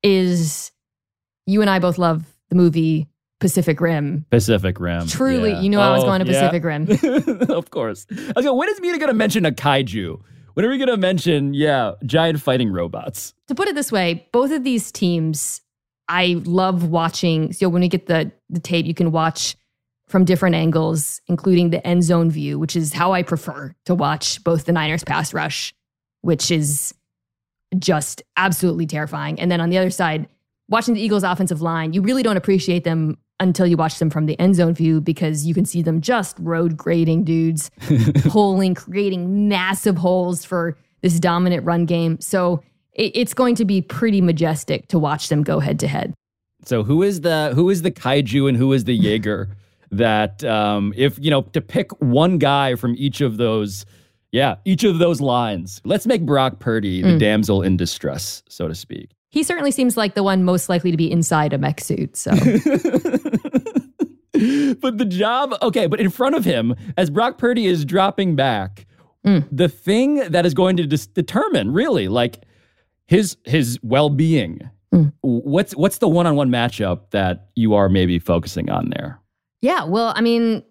Is 0.02 0.70
you 1.46 1.60
and 1.60 1.70
I 1.70 1.78
both 1.78 1.98
love 1.98 2.24
the 2.50 2.56
movie 2.56 3.08
Pacific 3.44 3.78
Rim. 3.78 4.24
Pacific 4.30 4.80
Rim. 4.80 5.06
Truly, 5.06 5.50
Yeah. 5.50 5.60
you 5.60 5.68
know 5.68 5.80
I 5.80 5.90
was 5.90 6.02
Oh, 6.02 6.06
going 6.06 6.24
to 6.24 6.32
yeah. 6.32 6.48
Pacific 6.48 6.64
Rim. 6.64 7.50
of 7.50 7.68
course. 7.70 8.06
I 8.10 8.32
was 8.34 8.46
going, 8.46 8.56
when 8.56 8.70
is 8.70 8.80
Mina 8.80 8.96
going 8.98 9.08
to 9.08 9.14
mention 9.14 9.44
a 9.44 9.52
kaiju? 9.52 10.18
When 10.54 10.64
are 10.64 10.70
we 10.70 10.78
going 10.78 10.88
to 10.88 10.96
mention, 10.96 11.52
yeah, 11.52 11.92
giant 12.06 12.40
fighting 12.40 12.72
robots? 12.72 13.34
to 13.48 13.54
put 13.54 13.68
it 13.68 13.74
this 13.74 13.92
way, 13.92 14.26
both 14.32 14.50
of 14.50 14.64
these 14.64 14.90
teams, 14.90 15.60
I 16.08 16.40
love 16.46 16.88
watching. 16.88 17.52
So 17.52 17.68
when 17.68 17.82
we 17.82 17.88
get 17.88 18.06
the 18.06 18.32
the 18.48 18.60
tape, 18.60 18.86
you 18.86 18.94
can 18.94 19.12
watch 19.12 19.56
from 20.08 20.24
different 20.24 20.54
angles, 20.54 21.20
including 21.26 21.68
the 21.68 21.86
end 21.86 22.02
zone 22.04 22.30
view, 22.30 22.58
which 22.58 22.76
is 22.76 22.94
how 22.94 23.12
I 23.12 23.22
prefer 23.22 23.74
to 23.84 23.94
watch 23.94 24.42
both 24.42 24.64
the 24.64 24.72
Niners 24.72 25.04
pass 25.04 25.34
rush, 25.34 25.74
which 26.22 26.50
is 26.50 26.94
just 27.78 28.22
absolutely 28.38 28.86
terrifying. 28.86 29.38
And 29.40 29.50
then 29.50 29.60
on 29.60 29.68
the 29.68 29.76
other 29.78 29.90
side, 29.90 30.28
watching 30.70 30.94
the 30.94 31.00
Eagles 31.02 31.24
offensive 31.24 31.60
line, 31.60 31.92
you 31.92 32.00
really 32.00 32.22
don't 32.22 32.36
appreciate 32.38 32.84
them 32.84 33.18
until 33.40 33.66
you 33.66 33.76
watch 33.76 33.98
them 33.98 34.10
from 34.10 34.26
the 34.26 34.38
end 34.38 34.54
zone 34.54 34.74
view 34.74 35.00
because 35.00 35.46
you 35.46 35.54
can 35.54 35.64
see 35.64 35.82
them 35.82 36.00
just 36.00 36.36
road 36.38 36.76
grading 36.76 37.24
dudes, 37.24 37.70
pulling, 38.28 38.74
creating 38.74 39.48
massive 39.48 39.96
holes 39.96 40.44
for 40.44 40.76
this 41.02 41.18
dominant 41.18 41.64
run 41.64 41.84
game. 41.84 42.20
So 42.20 42.62
it, 42.92 43.12
it's 43.14 43.34
going 43.34 43.56
to 43.56 43.64
be 43.64 43.82
pretty 43.82 44.20
majestic 44.20 44.88
to 44.88 44.98
watch 44.98 45.28
them 45.28 45.42
go 45.42 45.58
head 45.58 45.80
to 45.80 45.88
head. 45.88 46.14
So 46.64 46.82
who 46.82 47.02
is 47.02 47.20
the 47.20 47.52
who 47.54 47.68
is 47.68 47.82
the 47.82 47.90
kaiju 47.90 48.48
and 48.48 48.56
who 48.56 48.72
is 48.72 48.84
the 48.84 48.96
Jaeger 48.96 49.54
that 49.90 50.42
um 50.44 50.94
if 50.96 51.18
you 51.20 51.30
know 51.30 51.42
to 51.42 51.60
pick 51.60 51.90
one 52.00 52.38
guy 52.38 52.74
from 52.74 52.94
each 52.96 53.20
of 53.20 53.36
those 53.36 53.84
yeah, 54.34 54.56
each 54.64 54.82
of 54.82 54.98
those 54.98 55.20
lines. 55.20 55.80
Let's 55.84 56.08
make 56.08 56.26
Brock 56.26 56.58
Purdy 56.58 57.02
the 57.02 57.16
damsel 57.16 57.62
in 57.62 57.76
distress, 57.76 58.42
so 58.48 58.66
to 58.66 58.74
speak. 58.74 59.10
He 59.34 59.42
certainly 59.42 59.72
seems 59.72 59.96
like 59.96 60.14
the 60.14 60.22
one 60.22 60.44
most 60.44 60.68
likely 60.68 60.92
to 60.92 60.96
be 60.96 61.10
inside 61.10 61.52
a 61.52 61.58
mech 61.58 61.80
suit. 61.80 62.16
So 62.16 62.30
but 64.80 64.96
the 64.98 65.06
job, 65.08 65.54
okay, 65.60 65.88
but 65.88 66.00
in 66.00 66.08
front 66.08 66.36
of 66.36 66.44
him, 66.44 66.76
as 66.96 67.10
Brock 67.10 67.36
Purdy 67.36 67.66
is 67.66 67.84
dropping 67.84 68.36
back, 68.36 68.86
mm. 69.26 69.44
the 69.50 69.68
thing 69.68 70.30
that 70.30 70.46
is 70.46 70.54
going 70.54 70.76
to 70.76 70.86
dis- 70.86 71.08
determine 71.08 71.72
really 71.72 72.06
like 72.06 72.44
his 73.08 73.36
his 73.44 73.80
well 73.82 74.08
being. 74.08 74.60
Mm. 74.94 75.12
What's 75.22 75.74
what's 75.74 75.98
the 75.98 76.06
one 76.06 76.28
on 76.28 76.36
one 76.36 76.50
matchup 76.50 77.10
that 77.10 77.48
you 77.56 77.74
are 77.74 77.88
maybe 77.88 78.20
focusing 78.20 78.70
on 78.70 78.90
there? 78.90 79.20
yeah, 79.64 79.82
well, 79.82 80.12
I 80.14 80.20
mean, 80.20 80.62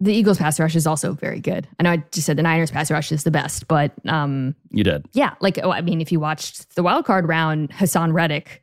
the 0.00 0.12
Eagles 0.14 0.38
pass 0.38 0.60
rush 0.60 0.76
is 0.76 0.86
also 0.86 1.12
very 1.14 1.40
good. 1.40 1.66
I 1.78 1.82
know 1.82 1.90
I 1.90 2.04
just 2.12 2.26
said 2.26 2.36
the 2.36 2.42
Niners 2.42 2.70
pass 2.70 2.90
rush 2.90 3.10
is 3.10 3.24
the 3.24 3.30
best, 3.30 3.66
but 3.68 3.92
um, 4.06 4.54
You 4.70 4.84
did. 4.84 5.06
yeah, 5.12 5.34
like 5.40 5.58
oh, 5.62 5.70
I 5.72 5.80
mean, 5.80 6.00
if 6.00 6.12
you 6.12 6.20
watched 6.20 6.74
the 6.76 6.82
wild 6.82 7.04
card 7.04 7.26
round, 7.26 7.70
Haason 7.70 8.12
Reddick 8.12 8.62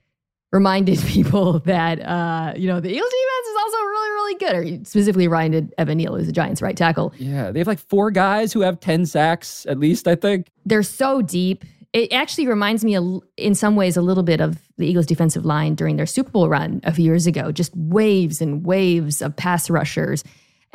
reminded 0.52 1.00
people 1.06 1.60
that 1.60 2.00
uh, 2.02 2.54
you 2.56 2.68
know 2.68 2.80
the 2.80 2.90
Eagles 2.90 3.10
defense 3.12 3.48
is 3.48 3.58
also 3.62 3.78
really, 3.78 4.10
really 4.12 4.36
good. 4.36 4.56
Or 4.56 4.62
he 4.64 4.84
specifically 4.86 5.28
reminded 5.28 5.74
Evan 5.78 5.98
Neal, 5.98 6.16
who's 6.16 6.28
the 6.28 6.32
Giants' 6.32 6.62
right 6.62 6.78
tackle. 6.78 7.14
Yeah, 7.18 7.52
they 7.52 7.60
have 7.60 7.68
like 7.68 7.80
four 7.80 8.12
guys 8.12 8.54
who 8.54 8.62
have 8.62 8.80
ten 8.80 9.06
sacks 9.06 9.66
at 9.68 9.78
least. 9.78 10.08
I 10.08 10.16
think. 10.16 10.48
They're 10.66 10.84
so 10.84 11.22
deep. 11.22 11.66
It 11.92 12.12
actually 12.12 12.48
reminds 12.48 12.84
me, 12.84 12.96
a 12.96 13.02
l- 13.02 13.24
in 13.38 13.56
some 13.56 13.76
ways, 13.78 13.96
a 13.96 14.02
little 14.02 14.24
bit 14.24 14.42
of 14.42 14.58
the 14.78 14.86
Eagles' 14.86 15.06
defensive 15.06 15.46
line 15.46 15.76
during 15.76 15.96
their 15.96 16.06
Super 16.06 16.30
Bowl 16.30 16.50
run 16.50 16.82
a 16.84 16.94
few 16.94 17.06
years 17.06 17.26
ago. 17.28 17.52
Just 17.54 17.74
waves 17.76 18.42
and 18.42 18.66
waves 18.66 19.22
of 19.22 19.34
pass 19.36 19.70
rushers. 19.70 20.24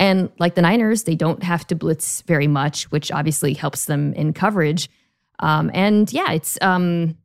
And 0.00 0.30
like 0.38 0.54
the 0.54 0.62
Niners, 0.62 1.04
they 1.04 1.14
don't 1.14 1.42
have 1.42 1.66
to 1.66 1.74
blitz 1.76 2.22
very 2.22 2.46
much, 2.46 2.90
which 2.90 3.12
obviously 3.12 3.52
helps 3.52 3.84
them 3.84 4.14
in 4.14 4.32
coverage. 4.32 4.88
Um, 5.40 5.70
and 5.74 6.10
yeah, 6.10 6.32
it's 6.32 6.58
um, 6.62 7.18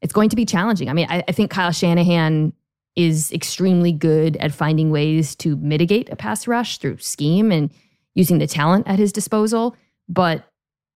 it's 0.00 0.12
going 0.12 0.28
to 0.30 0.36
be 0.36 0.46
challenging. 0.46 0.88
I 0.88 0.92
mean, 0.92 1.08
I, 1.10 1.24
I 1.26 1.32
think 1.32 1.50
Kyle 1.50 1.72
Shanahan 1.72 2.52
is 2.94 3.32
extremely 3.32 3.92
good 3.92 4.36
at 4.36 4.52
finding 4.52 4.92
ways 4.92 5.34
to 5.36 5.56
mitigate 5.56 6.08
a 6.08 6.16
pass 6.16 6.46
rush 6.46 6.78
through 6.78 6.98
scheme 6.98 7.50
and 7.50 7.70
using 8.14 8.38
the 8.38 8.46
talent 8.46 8.86
at 8.86 8.98
his 8.98 9.12
disposal. 9.12 9.76
But 10.08 10.44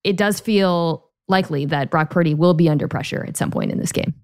it 0.05 0.17
does 0.17 0.39
feel 0.39 1.11
likely 1.27 1.67
that 1.67 1.91
Brock 1.91 2.11
Purdy 2.11 2.35
will 2.35 2.55
be 2.55 2.69
under 2.69 2.87
pressure 2.87 3.25
at 3.27 3.37
some 3.37 3.51
point 3.51 3.73
in 3.73 3.79
this 3.79 3.93
game. 3.93 4.15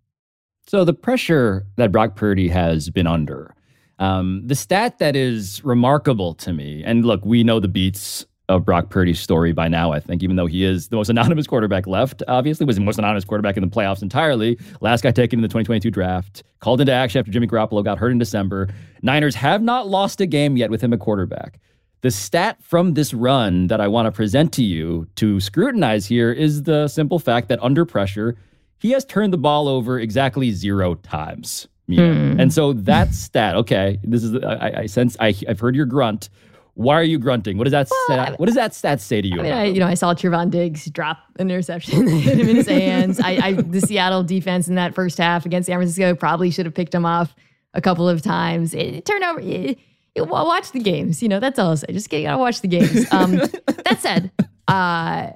So 0.68 0.84
the 0.84 0.92
pressure 0.92 1.66
that 1.76 1.90
Brock 1.90 2.14
Purdy 2.14 2.48
has 2.48 2.88
been 2.88 3.08
under, 3.08 3.56
um, 4.00 4.42
the 4.44 4.54
stat 4.54 4.98
that 4.98 5.14
is 5.14 5.62
remarkable 5.62 6.34
to 6.34 6.52
me, 6.52 6.82
and 6.84 7.04
look, 7.04 7.24
we 7.24 7.44
know 7.44 7.60
the 7.60 7.68
beats 7.68 8.26
of 8.48 8.64
Brock 8.64 8.90
Purdy's 8.90 9.20
story 9.20 9.52
by 9.52 9.68
now. 9.68 9.92
I 9.92 10.00
think, 10.00 10.22
even 10.22 10.36
though 10.36 10.46
he 10.46 10.64
is 10.64 10.88
the 10.88 10.96
most 10.96 11.08
anonymous 11.10 11.46
quarterback 11.46 11.86
left, 11.86 12.22
obviously 12.26 12.66
was 12.66 12.76
the 12.76 12.82
most 12.82 12.98
anonymous 12.98 13.24
quarterback 13.24 13.56
in 13.56 13.62
the 13.62 13.68
playoffs 13.68 14.02
entirely. 14.02 14.58
Last 14.80 15.02
guy 15.02 15.12
taken 15.12 15.38
in 15.38 15.42
the 15.42 15.48
2022 15.48 15.90
draft, 15.90 16.42
called 16.58 16.80
into 16.80 16.92
action 16.92 17.20
after 17.20 17.30
Jimmy 17.30 17.46
Garoppolo 17.46 17.84
got 17.84 17.98
hurt 17.98 18.10
in 18.10 18.18
December. 18.18 18.68
Niners 19.02 19.36
have 19.36 19.62
not 19.62 19.86
lost 19.86 20.20
a 20.20 20.26
game 20.26 20.56
yet 20.56 20.70
with 20.70 20.80
him 20.80 20.92
at 20.92 20.98
quarterback. 20.98 21.60
The 22.00 22.10
stat 22.10 22.56
from 22.62 22.94
this 22.94 23.12
run 23.12 23.66
that 23.66 23.80
I 23.80 23.86
want 23.86 24.06
to 24.06 24.12
present 24.12 24.54
to 24.54 24.64
you 24.64 25.06
to 25.16 25.38
scrutinize 25.38 26.06
here 26.06 26.32
is 26.32 26.62
the 26.62 26.88
simple 26.88 27.18
fact 27.18 27.48
that 27.48 27.62
under 27.62 27.84
pressure, 27.84 28.36
he 28.78 28.92
has 28.92 29.04
turned 29.04 29.34
the 29.34 29.38
ball 29.38 29.68
over 29.68 30.00
exactly 30.00 30.50
zero 30.50 30.94
times. 30.94 31.68
Mina. 31.90 32.36
And 32.40 32.52
so 32.52 32.72
that 32.72 33.14
stat, 33.14 33.56
okay, 33.56 33.98
this 34.02 34.24
is 34.24 34.42
I, 34.42 34.72
I 34.82 34.86
sense 34.86 35.16
I, 35.20 35.34
I've 35.48 35.60
heard 35.60 35.74
your 35.76 35.86
grunt. 35.86 36.30
Why 36.74 36.94
are 36.94 37.04
you 37.04 37.18
grunting? 37.18 37.58
What 37.58 37.64
does 37.64 37.72
that 37.72 37.88
stat, 37.88 38.38
what 38.38 38.46
does 38.46 38.54
that 38.54 38.72
stat 38.72 39.00
say 39.00 39.20
to 39.20 39.28
you? 39.28 39.40
I 39.40 39.42
mean, 39.42 39.52
I, 39.52 39.64
you 39.64 39.80
know, 39.80 39.86
I 39.86 39.94
saw 39.94 40.14
Trevon 40.14 40.50
Diggs 40.50 40.86
drop 40.86 41.18
an 41.38 41.50
interception 41.50 42.06
hit 42.20 42.38
him 42.38 42.48
in 42.48 42.56
his 42.56 42.68
hands. 42.68 43.20
I, 43.20 43.30
I, 43.42 43.52
the 43.52 43.80
Seattle 43.80 44.22
defense 44.22 44.68
in 44.68 44.76
that 44.76 44.94
first 44.94 45.18
half 45.18 45.44
against 45.44 45.66
San 45.66 45.76
Francisco 45.76 46.14
probably 46.14 46.50
should 46.50 46.64
have 46.66 46.74
picked 46.74 46.94
him 46.94 47.04
off 47.04 47.34
a 47.74 47.82
couple 47.82 48.08
of 48.08 48.22
times. 48.22 48.72
It, 48.72 49.04
turnover, 49.04 49.40
it, 49.40 49.78
Well, 50.16 50.46
watch 50.46 50.72
the 50.72 50.80
games. 50.80 51.22
You 51.22 51.28
know, 51.28 51.40
that's 51.40 51.58
all 51.58 51.70
I'll 51.70 51.76
say. 51.76 51.92
Just 51.92 52.08
gotta 52.08 52.38
watch 52.38 52.60
the 52.60 52.68
games. 52.68 53.12
Um, 53.12 53.36
that 53.84 53.98
said, 53.98 54.30
uh, 54.68 55.32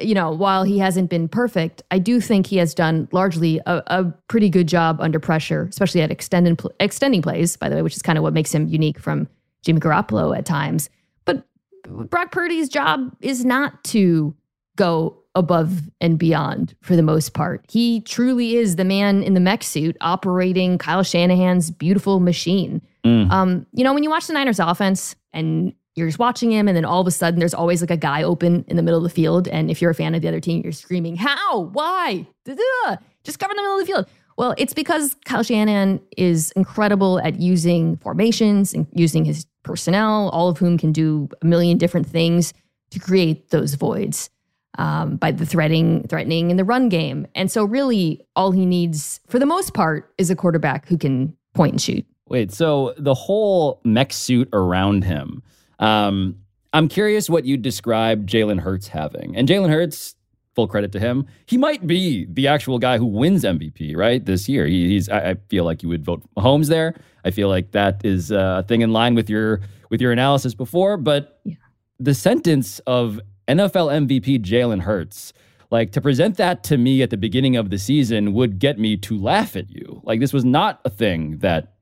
you 0.00 0.14
know, 0.14 0.30
while 0.30 0.64
he 0.64 0.78
hasn't 0.78 1.10
been 1.10 1.28
perfect, 1.28 1.82
I 1.90 1.98
do 1.98 2.20
think 2.20 2.46
he 2.46 2.56
has 2.56 2.74
done 2.74 3.08
largely 3.12 3.60
a, 3.66 3.82
a 3.88 4.04
pretty 4.28 4.48
good 4.48 4.66
job 4.66 5.00
under 5.00 5.20
pressure, 5.20 5.66
especially 5.70 6.00
at 6.00 6.10
extended 6.10 6.58
pl- 6.58 6.72
extending 6.80 7.22
plays. 7.22 7.56
By 7.56 7.68
the 7.68 7.76
way, 7.76 7.82
which 7.82 7.96
is 7.96 8.02
kind 8.02 8.18
of 8.18 8.22
what 8.22 8.32
makes 8.32 8.52
him 8.52 8.68
unique 8.68 8.98
from 8.98 9.28
Jimmy 9.62 9.80
Garoppolo 9.80 10.36
at 10.36 10.46
times. 10.46 10.88
But 11.24 11.44
Brock 11.84 12.32
Purdy's 12.32 12.68
job 12.68 13.14
is 13.20 13.44
not 13.44 13.84
to 13.84 14.34
go 14.76 15.18
above 15.34 15.90
and 16.00 16.18
beyond 16.18 16.74
for 16.82 16.96
the 16.96 17.02
most 17.02 17.32
part. 17.32 17.64
He 17.70 18.00
truly 18.02 18.56
is 18.56 18.76
the 18.76 18.84
man 18.84 19.22
in 19.22 19.34
the 19.34 19.40
mech 19.40 19.62
suit 19.62 19.96
operating 20.00 20.78
Kyle 20.78 21.02
Shanahan's 21.02 21.70
beautiful 21.70 22.20
machine. 22.20 22.82
Mm. 23.04 23.30
Um, 23.30 23.66
you 23.72 23.82
know, 23.84 23.94
when 23.94 24.02
you 24.02 24.10
watch 24.10 24.26
the 24.26 24.34
Niners 24.34 24.60
offense 24.60 25.16
and 25.32 25.72
you're 25.94 26.08
just 26.08 26.18
watching 26.18 26.50
him, 26.50 26.68
and 26.68 26.76
then 26.76 26.84
all 26.84 27.00
of 27.00 27.06
a 27.06 27.10
sudden 27.10 27.38
there's 27.38 27.54
always 27.54 27.80
like 27.80 27.90
a 27.90 27.96
guy 27.96 28.22
open 28.22 28.64
in 28.68 28.76
the 28.76 28.82
middle 28.82 28.98
of 28.98 29.04
the 29.04 29.10
field. 29.10 29.48
And 29.48 29.70
if 29.70 29.82
you're 29.82 29.90
a 29.90 29.94
fan 29.94 30.14
of 30.14 30.22
the 30.22 30.28
other 30.28 30.40
team, 30.40 30.62
you're 30.62 30.72
screaming, 30.72 31.16
How? 31.16 31.60
Why? 31.72 32.26
Da-da. 32.44 32.96
Just 33.24 33.38
cover 33.38 33.54
the 33.54 33.62
middle 33.62 33.78
of 33.78 33.86
the 33.86 33.92
field. 33.92 34.06
Well, 34.38 34.54
it's 34.56 34.72
because 34.72 35.14
Kyle 35.26 35.42
Shanahan 35.42 36.00
is 36.16 36.52
incredible 36.52 37.20
at 37.20 37.38
using 37.38 37.96
formations 37.98 38.72
and 38.72 38.86
using 38.92 39.24
his 39.24 39.46
personnel, 39.62 40.30
all 40.30 40.48
of 40.48 40.58
whom 40.58 40.78
can 40.78 40.92
do 40.92 41.28
a 41.42 41.46
million 41.46 41.78
different 41.78 42.06
things 42.06 42.54
to 42.90 42.98
create 42.98 43.50
those 43.50 43.74
voids 43.74 44.30
um, 44.78 45.16
by 45.16 45.30
the 45.30 45.46
threatening, 45.46 46.06
threatening 46.08 46.50
in 46.50 46.56
the 46.56 46.64
run 46.64 46.88
game. 46.88 47.26
And 47.34 47.50
so, 47.50 47.64
really, 47.64 48.22
all 48.34 48.52
he 48.52 48.64
needs, 48.64 49.20
for 49.28 49.38
the 49.38 49.46
most 49.46 49.74
part, 49.74 50.12
is 50.18 50.30
a 50.30 50.36
quarterback 50.36 50.88
who 50.88 50.96
can 50.96 51.36
point 51.54 51.72
and 51.72 51.82
shoot. 51.82 52.06
Wait, 52.28 52.52
so 52.52 52.94
the 52.96 53.14
whole 53.14 53.80
mech 53.84 54.12
suit 54.12 54.48
around 54.52 55.04
him. 55.04 55.42
Um, 55.78 56.36
I'm 56.72 56.88
curious 56.88 57.28
what 57.28 57.44
you 57.44 57.56
describe 57.56 58.26
Jalen 58.26 58.60
Hurts 58.60 58.88
having. 58.88 59.36
And 59.36 59.46
Jalen 59.48 59.68
Hurts, 59.70 60.14
full 60.54 60.66
credit 60.68 60.92
to 60.92 61.00
him, 61.00 61.26
he 61.46 61.56
might 61.58 61.86
be 61.86 62.26
the 62.30 62.48
actual 62.48 62.78
guy 62.78 62.98
who 62.98 63.06
wins 63.06 63.44
MVP, 63.44 63.96
right? 63.96 64.24
This 64.24 64.48
year. 64.48 64.66
He, 64.66 64.88
he's 64.88 65.08
I, 65.08 65.30
I 65.30 65.34
feel 65.48 65.64
like 65.64 65.82
you 65.82 65.88
would 65.88 66.04
vote 66.04 66.22
Mahomes 66.36 66.68
there. 66.68 66.94
I 67.24 67.30
feel 67.30 67.48
like 67.48 67.72
that 67.72 68.04
is 68.04 68.30
a 68.30 68.64
thing 68.68 68.80
in 68.80 68.92
line 68.92 69.14
with 69.14 69.28
your 69.30 69.60
with 69.90 70.00
your 70.00 70.12
analysis 70.12 70.54
before. 70.54 70.96
But 70.96 71.40
Yeah. 71.44 71.56
the 71.98 72.14
sentence 72.14 72.78
of 72.80 73.20
NFL 73.48 74.06
MVP 74.06 74.38
Jalen 74.42 74.80
Hurts, 74.82 75.32
like 75.70 75.92
to 75.92 76.00
present 76.00 76.36
that 76.38 76.64
to 76.64 76.78
me 76.78 77.02
at 77.02 77.10
the 77.10 77.16
beginning 77.16 77.56
of 77.56 77.70
the 77.70 77.78
season 77.78 78.32
would 78.34 78.58
get 78.58 78.78
me 78.78 78.96
to 78.98 79.18
laugh 79.18 79.56
at 79.56 79.70
you. 79.70 80.00
Like 80.04 80.20
this 80.20 80.32
was 80.32 80.44
not 80.44 80.80
a 80.84 80.90
thing 80.90 81.38
that 81.38 81.74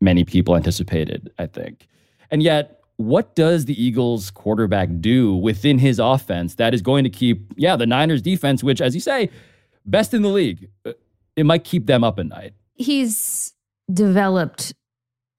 many 0.00 0.24
people 0.24 0.56
anticipated, 0.56 1.30
I 1.38 1.46
think. 1.46 1.86
And 2.30 2.42
yet, 2.42 2.79
what 3.00 3.34
does 3.34 3.64
the 3.64 3.82
Eagles 3.82 4.30
quarterback 4.30 4.90
do 5.00 5.34
within 5.34 5.78
his 5.78 5.98
offense 5.98 6.56
that 6.56 6.74
is 6.74 6.82
going 6.82 7.02
to 7.02 7.08
keep, 7.08 7.50
yeah, 7.56 7.74
the 7.74 7.86
Niners 7.86 8.20
defense, 8.20 8.62
which, 8.62 8.82
as 8.82 8.94
you 8.94 9.00
say, 9.00 9.30
best 9.86 10.12
in 10.12 10.20
the 10.20 10.28
league, 10.28 10.68
uh, 10.84 10.92
it 11.34 11.46
might 11.46 11.64
keep 11.64 11.86
them 11.86 12.04
up 12.04 12.18
at 12.18 12.26
night. 12.26 12.52
He's 12.74 13.54
developed 13.90 14.74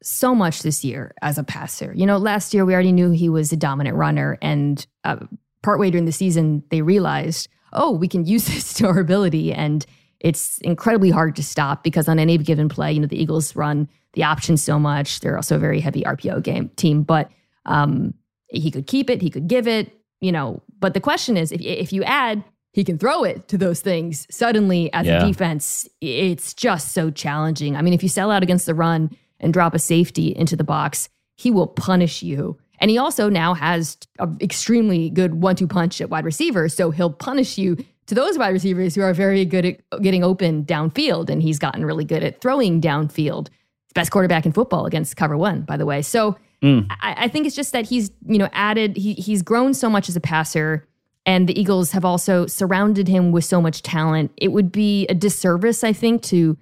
so 0.01 0.33
much 0.33 0.63
this 0.63 0.83
year 0.83 1.13
as 1.21 1.37
a 1.37 1.43
passer. 1.43 1.93
You 1.95 2.07
know, 2.07 2.17
last 2.17 2.51
year 2.51 2.65
we 2.65 2.73
already 2.73 2.91
knew 2.91 3.11
he 3.11 3.29
was 3.29 3.51
a 3.51 3.57
dominant 3.57 3.95
runner, 3.95 4.39
and 4.41 4.83
uh, 5.03 5.17
partway 5.61 5.91
during 5.91 6.05
the 6.05 6.11
season, 6.11 6.63
they 6.71 6.81
realized, 6.81 7.47
oh, 7.73 7.91
we 7.91 8.07
can 8.07 8.25
use 8.25 8.47
this 8.47 8.73
to 8.75 8.87
our 8.87 8.97
ability. 8.97 9.53
And 9.53 9.85
it's 10.19 10.57
incredibly 10.61 11.11
hard 11.11 11.35
to 11.35 11.43
stop 11.43 11.83
because 11.83 12.07
on 12.07 12.17
any 12.17 12.39
given 12.39 12.69
play, 12.69 12.91
you 12.91 13.01
know, 13.01 13.07
the 13.07 13.21
Eagles 13.21 13.55
run 13.55 13.87
the 14.13 14.23
options 14.23 14.63
so 14.63 14.79
much. 14.79 15.19
They're 15.19 15.35
also 15.35 15.57
a 15.57 15.59
very 15.59 15.79
heavy 15.79 16.01
RPO 16.01 16.41
game 16.41 16.69
team, 16.75 17.03
but 17.03 17.29
um, 17.65 18.13
he 18.47 18.71
could 18.71 18.87
keep 18.87 19.09
it, 19.09 19.21
he 19.21 19.29
could 19.29 19.47
give 19.47 19.67
it, 19.67 19.91
you 20.19 20.31
know. 20.31 20.61
But 20.79 20.93
the 20.93 20.99
question 20.99 21.37
is, 21.37 21.51
if 21.51 21.61
if 21.61 21.93
you 21.93 22.03
add 22.03 22.43
he 22.73 22.85
can 22.85 22.97
throw 22.97 23.23
it 23.25 23.49
to 23.49 23.57
those 23.57 23.81
things, 23.81 24.25
suddenly 24.31 24.91
as 24.93 25.05
Yeah. 25.05 25.21
a 25.21 25.27
defense, 25.27 25.89
it's 25.99 26.53
just 26.53 26.93
so 26.93 27.11
challenging. 27.11 27.75
I 27.75 27.81
mean, 27.81 27.93
if 27.93 28.01
you 28.01 28.07
sell 28.07 28.31
out 28.31 28.43
against 28.43 28.65
the 28.65 28.73
run 28.73 29.09
and 29.41 29.51
drop 29.53 29.73
a 29.73 29.79
safety 29.79 30.33
into 30.33 30.55
the 30.55 30.63
box, 30.63 31.09
he 31.35 31.51
will 31.51 31.67
punish 31.67 32.23
you. 32.23 32.57
And 32.79 32.89
he 32.89 32.97
also 32.97 33.29
now 33.29 33.53
has 33.55 33.97
an 34.19 34.37
extremely 34.41 35.09
good 35.09 35.41
one-two 35.41 35.67
punch 35.67 35.99
at 35.99 36.09
wide 36.09 36.23
receiver, 36.23 36.69
so 36.69 36.91
he'll 36.91 37.11
punish 37.11 37.57
you 37.57 37.75
to 38.07 38.15
those 38.15 38.37
wide 38.37 38.53
receivers 38.53 38.95
who 38.95 39.01
are 39.01 39.13
very 39.13 39.43
good 39.43 39.65
at 39.65 40.01
getting 40.01 40.23
open 40.23 40.63
downfield, 40.63 41.29
and 41.29 41.41
he's 41.43 41.59
gotten 41.59 41.83
really 41.85 42.05
good 42.05 42.23
at 42.23 42.39
throwing 42.39 42.79
downfield. 42.79 43.49
Best 43.93 44.11
quarterback 44.11 44.45
in 44.45 44.53
football 44.53 44.85
against 44.85 45.17
cover 45.17 45.37
one, 45.37 45.63
by 45.63 45.75
the 45.75 45.85
way. 45.85 46.01
So 46.01 46.37
I, 46.63 47.15
I 47.25 47.27
think 47.27 47.47
it's 47.47 47.55
just 47.55 47.73
that 47.73 47.85
he's 47.85 48.11
you 48.25 48.37
know 48.37 48.49
added 48.53 48.95
he 48.97 49.13
he's 49.13 49.41
grown 49.41 49.73
so 49.73 49.89
much 49.89 50.09
as 50.09 50.15
a 50.15 50.19
passer, 50.19 50.87
and 51.25 51.47
the 51.47 51.59
Eagles 51.59 51.91
have 51.91 52.05
also 52.05 52.45
surrounded 52.45 53.07
him 53.07 53.31
with 53.31 53.45
so 53.45 53.61
much 53.61 53.81
talent. 53.81 54.31
It 54.37 54.49
would 54.49 54.71
be 54.71 55.07
a 55.07 55.13
disservice, 55.13 55.83
I 55.83 55.93
think, 55.93 56.21
to 56.23 56.57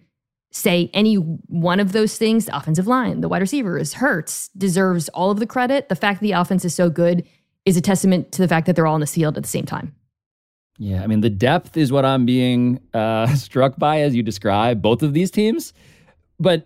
say 0.51 0.89
any 0.93 1.15
one 1.15 1.79
of 1.79 1.91
those 1.91 2.17
things. 2.17 2.45
The 2.45 2.55
offensive 2.55 2.87
line, 2.87 3.21
the 3.21 3.29
wide 3.29 3.41
receivers, 3.41 3.93
Hurts 3.95 4.49
deserves 4.57 5.09
all 5.09 5.31
of 5.31 5.39
the 5.39 5.45
credit. 5.45 5.89
The 5.89 5.95
fact 5.95 6.19
that 6.19 6.25
the 6.25 6.33
offense 6.33 6.63
is 6.65 6.73
so 6.73 6.89
good 6.89 7.25
is 7.65 7.77
a 7.77 7.81
testament 7.81 8.31
to 8.33 8.41
the 8.41 8.47
fact 8.47 8.65
that 8.67 8.75
they're 8.75 8.87
all 8.87 8.95
in 8.95 9.01
the 9.01 9.07
field 9.07 9.37
at 9.37 9.43
the 9.43 9.49
same 9.49 9.65
time. 9.65 9.95
Yeah, 10.77 11.03
I 11.03 11.07
mean, 11.07 11.19
the 11.19 11.29
depth 11.29 11.75
is 11.75 11.91
what 11.91 12.05
I'm 12.05 12.25
being 12.25 12.79
uh, 12.93 13.27
struck 13.35 13.77
by 13.77 14.01
as 14.01 14.15
you 14.15 14.23
describe 14.23 14.81
both 14.81 15.03
of 15.03 15.13
these 15.13 15.29
teams. 15.29 15.73
But 16.39 16.65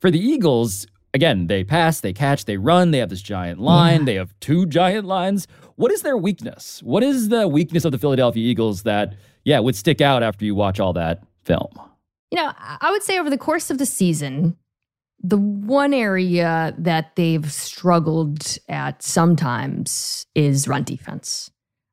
for 0.00 0.10
the 0.10 0.20
Eagles, 0.20 0.86
again, 1.14 1.46
they 1.46 1.64
pass, 1.64 2.00
they 2.00 2.12
catch, 2.12 2.44
they 2.44 2.56
run, 2.56 2.90
they 2.90 2.98
have 2.98 3.08
this 3.08 3.22
giant 3.22 3.60
line, 3.60 4.04
they 4.04 4.16
have 4.16 4.34
two 4.40 4.66
giant 4.66 5.06
lines. 5.06 5.46
What 5.76 5.90
is 5.90 6.02
their 6.02 6.16
weakness? 6.16 6.82
What 6.82 7.02
is 7.02 7.28
the 7.28 7.48
weakness 7.48 7.84
of 7.84 7.92
the 7.92 7.98
Philadelphia 7.98 8.44
Eagles 8.44 8.82
that, 8.82 9.14
yeah, 9.44 9.60
would 9.60 9.76
stick 9.76 10.00
out 10.00 10.22
after 10.22 10.44
you 10.44 10.54
watch 10.54 10.80
all 10.80 10.92
that 10.94 11.22
film? 11.44 11.70
You 12.30 12.38
know, 12.38 12.52
I 12.58 12.78
I 12.80 12.90
would 12.90 13.02
say 13.02 13.18
over 13.18 13.30
the 13.30 13.38
course 13.38 13.70
of 13.70 13.78
the 13.78 13.86
season, 13.86 14.56
the 15.22 15.38
one 15.38 15.94
area 15.94 16.74
that 16.76 17.16
they've 17.16 17.50
struggled 17.50 18.58
at 18.68 19.02
sometimes 19.02 20.26
is 20.34 20.68
run 20.68 20.82
defense. 20.82 21.50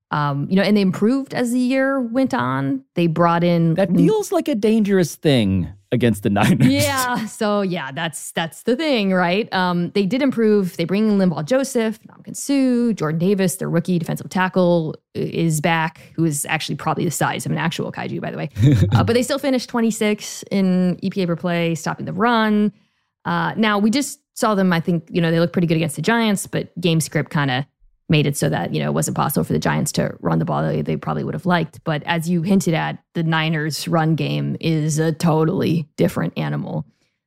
Um, 0.10 0.48
you 0.50 0.58
know, 0.58 0.64
and 0.64 0.76
they 0.76 0.82
improved 0.82 1.34
as 1.34 1.52
the 1.52 1.60
year 1.60 2.02
went 2.02 2.34
on. 2.34 2.84
They 2.96 3.08
brought 3.08 3.46
in 3.46 3.76
That 3.76 3.96
feels 3.96 4.34
like 4.34 4.50
a 4.50 4.56
dangerous 4.56 5.16
thing 5.16 5.72
against 5.92 6.24
the 6.24 6.30
Niners. 6.30 6.68
yeah. 6.68 7.26
So 7.28 7.62
yeah, 7.62 7.92
that's 7.92 8.32
that's 8.32 8.64
the 8.64 8.76
thing, 8.76 9.14
right? 9.14 9.52
Um, 9.54 9.92
they 9.92 10.06
did 10.06 10.22
improve. 10.22 10.78
They 10.78 10.86
bring 10.86 11.10
in 11.10 11.18
Linval 11.18 11.46
Joseph, 11.46 12.00
Ndamukong 12.02 12.36
Suh, 12.36 12.94
Jordan 12.94 13.20
Davis, 13.20 13.56
their 13.56 13.70
rookie 13.70 14.00
defensive 14.00 14.30
tackle 14.30 14.96
is 15.14 15.60
back, 15.62 16.02
who 16.16 16.24
is 16.24 16.46
actually 16.50 16.76
probably 16.76 17.06
the 17.06 17.12
size 17.12 17.46
of 17.46 17.52
an 17.52 17.58
actual 17.58 17.92
kaiju, 17.92 18.22
by 18.22 18.32
the 18.32 18.38
way. 18.38 18.50
uh, 18.94 19.04
but 19.04 19.14
they 19.14 19.24
still 19.24 19.40
finished 19.40 19.70
26 19.70 20.44
in 20.52 20.98
EPA 21.04 21.28
per 21.28 21.36
play, 21.36 21.76
stopping 21.76 22.06
the 22.06 22.14
run. 22.14 22.72
Uh, 23.26 23.54
now 23.56 23.78
we 23.78 23.90
just 23.90 24.20
saw 24.34 24.56
them. 24.56 24.72
I 24.74 24.80
think 24.80 25.08
you 25.10 25.22
know 25.22 25.32
they 25.32 25.40
look 25.40 25.54
pretty 25.54 25.68
good 25.68 25.78
against 25.78 25.96
the 25.96 26.02
Giants, 26.02 26.48
but 26.48 26.80
game 26.80 27.02
script 27.02 27.32
kind 27.32 27.52
of 27.52 27.66
made 28.12 28.28
it 28.28 28.38
so 28.38 28.50
that 28.50 28.74
you 28.74 28.80
know 28.80 28.90
it 28.90 28.94
wasn't 28.94 29.18
possible 29.18 29.44
for 29.44 29.54
the 29.54 29.60
Giants 29.60 29.92
to 29.94 30.16
run 30.20 30.38
the 30.38 30.46
ball 30.46 30.62
they, 30.62 30.84
they 30.84 30.98
probably 30.98 31.24
would 31.24 31.34
have 31.34 31.48
liked. 31.48 31.84
But 31.84 32.04
as 32.06 32.30
you 32.30 32.44
hinted 32.44 32.76
at, 32.76 33.00
the 33.16 33.24
Niners' 33.24 33.88
run 33.88 34.14
game 34.16 34.58
is 34.60 35.00
a 35.00 35.12
totally 35.12 35.90
different 35.98 36.38
animal. 36.38 36.86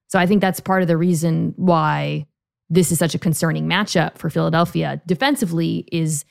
So 0.09 0.19
I 0.21 0.27
think 0.27 0.41
that's 0.41 0.61
part 0.61 0.83
of 0.83 0.89
the 0.89 0.97
reason 0.97 1.55
why 1.57 2.27
this 2.71 2.93
is 2.93 2.99
such 2.99 3.15
a 3.15 3.19
concerning 3.19 3.67
matchup 3.67 4.19
for 4.19 4.31
Philadelphia 4.31 5.03
defensively. 5.07 5.89
Is 5.91 6.25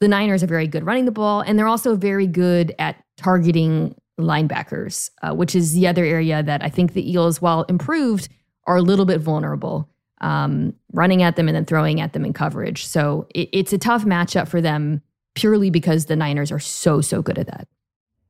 the 0.00 0.08
Niners 0.08 0.42
are 0.42 0.48
very 0.48 0.66
good 0.66 0.84
running 0.84 1.06
the 1.06 1.12
ball, 1.12 1.40
and 1.40 1.58
they're 1.58 1.68
also 1.68 1.96
very 1.96 2.26
good 2.26 2.74
at 2.78 3.02
targeting 3.16 3.94
linebackers, 4.20 5.10
uh, 5.22 5.34
which 5.34 5.54
is 5.54 5.72
the 5.72 5.86
other 5.86 6.04
area 6.04 6.42
that 6.42 6.62
I 6.62 6.68
think 6.68 6.92
the 6.92 7.08
Eagles, 7.08 7.40
while 7.40 7.62
improved, 7.64 8.28
are 8.66 8.76
a 8.76 8.82
little 8.82 9.06
bit 9.06 9.20
vulnerable 9.20 9.88
um, 10.22 10.74
running 10.92 11.22
at 11.22 11.36
them 11.36 11.48
and 11.48 11.56
then 11.56 11.64
throwing 11.64 12.00
at 12.00 12.12
them 12.12 12.24
in 12.24 12.32
coverage. 12.32 12.86
So 12.86 13.26
it, 13.34 13.48
it's 13.52 13.72
a 13.72 13.78
tough 13.78 14.04
matchup 14.04 14.48
for 14.48 14.60
them 14.60 15.02
purely 15.34 15.70
because 15.70 16.06
the 16.06 16.16
Niners 16.16 16.52
are 16.52 16.60
so, 16.60 17.00
so 17.00 17.22
good 17.22 17.38
at 17.38 17.46
that. 17.46 17.68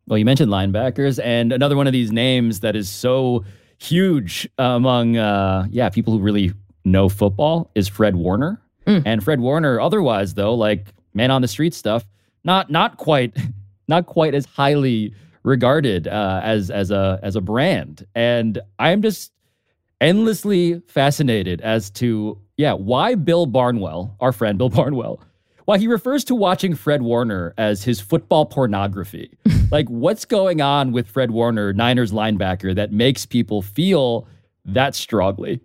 Well, 0.06 0.18
you 0.18 0.24
mentioned 0.24 0.50
linebackers, 0.50 1.20
and 1.22 1.52
another 1.52 1.76
one 1.76 1.86
of 1.86 1.92
these 1.92 2.10
names 2.10 2.60
that 2.60 2.74
is 2.74 2.90
so 2.90 3.44
huge 3.78 4.48
among, 4.58 5.16
uh, 5.16 5.66
yeah, 5.70 5.88
people 5.90 6.12
who 6.12 6.18
really 6.18 6.52
know 6.84 7.08
football 7.08 7.70
is 7.74 7.88
Fred 7.88 8.16
Warner. 8.16 8.60
Mm. 8.86 9.02
And 9.06 9.22
Fred 9.22 9.40
Warner, 9.40 9.80
otherwise 9.80 10.34
though, 10.34 10.54
like 10.54 10.92
man 11.14 11.30
on 11.30 11.42
the 11.42 11.48
street 11.48 11.72
stuff, 11.72 12.04
not 12.42 12.68
not 12.70 12.96
quite, 12.96 13.36
not 13.88 14.06
quite 14.06 14.34
as 14.34 14.44
highly 14.44 15.14
regarded 15.44 16.08
uh, 16.08 16.40
as 16.42 16.70
as 16.70 16.90
a 16.90 17.20
as 17.22 17.36
a 17.36 17.40
brand. 17.40 18.06
And 18.14 18.60
I'm 18.78 19.02
just 19.02 19.32
endlessly 20.02 20.82
fascinated 20.88 21.60
as 21.62 21.88
to 21.90 22.38
yeah 22.56 22.74
why 22.74 23.14
Bill 23.14 23.46
Barnwell, 23.46 24.16
our 24.20 24.32
friend 24.32 24.58
Bill 24.58 24.68
Barnwell, 24.80 25.22
why 25.64 25.78
he 25.78 25.86
refers 25.86 26.24
to 26.24 26.34
watching 26.34 26.74
Fred 26.74 27.02
Warner 27.02 27.54
as 27.56 27.84
his 27.84 28.00
football 28.00 28.44
pornography. 28.46 29.30
like, 29.70 29.88
what's 29.88 30.24
going 30.24 30.60
on 30.60 30.92
with 30.92 31.08
Fred 31.08 31.30
Warner, 31.30 31.72
Niners 31.72 32.12
linebacker, 32.12 32.74
that 32.74 32.92
makes 32.92 33.24
people 33.24 33.62
feel 33.62 34.26
that 34.64 34.94
strongly? 34.94 35.60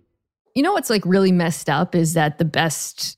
You 0.54 0.62
know 0.62 0.72
what's 0.72 0.90
like 0.90 1.04
really 1.04 1.32
messed 1.32 1.68
up 1.68 1.94
is 1.94 2.14
that 2.14 2.38
the 2.38 2.44
best 2.44 3.17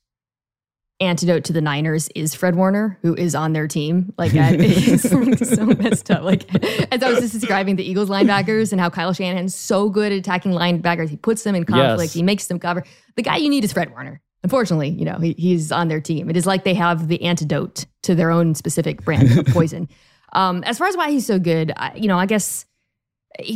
antidote 1.01 1.43
to 1.45 1.53
the 1.53 1.61
Niners 1.61 2.07
is 2.15 2.33
Fred 2.35 2.55
Warner, 2.55 2.97
who 3.01 3.15
is 3.15 3.35
on 3.35 3.53
their 3.53 3.67
team. 3.67 4.13
Like 4.17 4.31
that 4.33 4.59
is 4.59 5.01
so 5.49 5.65
messed 5.65 6.09
up. 6.11 6.23
Like 6.23 6.45
as 6.93 7.01
I 7.03 7.09
was 7.09 7.19
just 7.19 7.33
describing 7.33 7.75
the 7.75 7.83
Eagles 7.83 8.09
linebackers 8.09 8.71
and 8.71 8.79
how 8.79 8.89
Kyle 8.89 9.11
Shanahan's 9.11 9.55
so 9.55 9.89
good 9.89 10.11
at 10.11 10.17
attacking 10.19 10.51
linebackers, 10.51 11.09
he 11.09 11.17
puts 11.17 11.43
them 11.43 11.55
in 11.55 11.65
conflict, 11.65 12.01
Yes. 12.09 12.13
he 12.13 12.23
makes 12.23 12.47
them 12.47 12.59
cover. 12.59 12.83
The 13.15 13.23
guy 13.23 13.37
you 13.37 13.49
need 13.49 13.63
is 13.63 13.73
Fred 13.73 13.89
Warner. 13.89 14.21
Unfortunately, 14.43 14.89
you 14.89 15.05
know, 15.05 15.17
he, 15.19 15.33
he's 15.37 15.71
on 15.71 15.87
their 15.87 16.01
team. 16.01 16.29
It 16.29 16.37
is 16.37 16.45
like 16.47 16.63
they 16.63 16.73
have 16.73 17.07
the 17.07 17.21
antidote 17.23 17.85
to 18.03 18.15
their 18.15 18.31
own 18.31 18.55
specific 18.55 19.03
brand 19.03 19.37
of 19.37 19.45
poison. 19.53 19.89
Um, 20.33 20.63
as 20.63 20.77
far 20.77 20.87
as 20.87 20.95
why 20.97 21.11
he's 21.11 21.25
so 21.25 21.37
good, 21.39 21.71
I, 21.75 21.93
you 21.95 22.07
know, 22.07 22.17
I 22.17 22.25
guess 22.25 22.65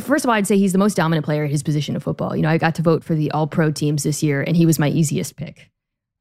first 0.04 0.24
of 0.26 0.30
all, 0.30 0.36
I'd 0.36 0.48
say 0.48 0.58
he's 0.58 0.72
the 0.74 0.78
most 0.78 0.96
dominant 0.96 1.26
player 1.26 1.44
at 1.44 1.50
his 1.52 1.64
position 1.64 1.96
of 1.96 2.04
football. 2.04 2.36
You 2.36 2.42
know, 2.44 2.50
I 2.50 2.58
got 2.58 2.76
to 2.76 2.82
vote 2.82 3.04
for 3.04 3.16
the 3.16 3.32
All 3.32 3.48
Pro 3.48 3.72
teams 3.72 4.04
this 4.04 4.22
year, 4.24 4.42
and 4.42 4.56
he 4.56 4.66
was 4.66 4.78
my 4.80 4.90
easiest 4.90 5.36
pick. 5.38 5.70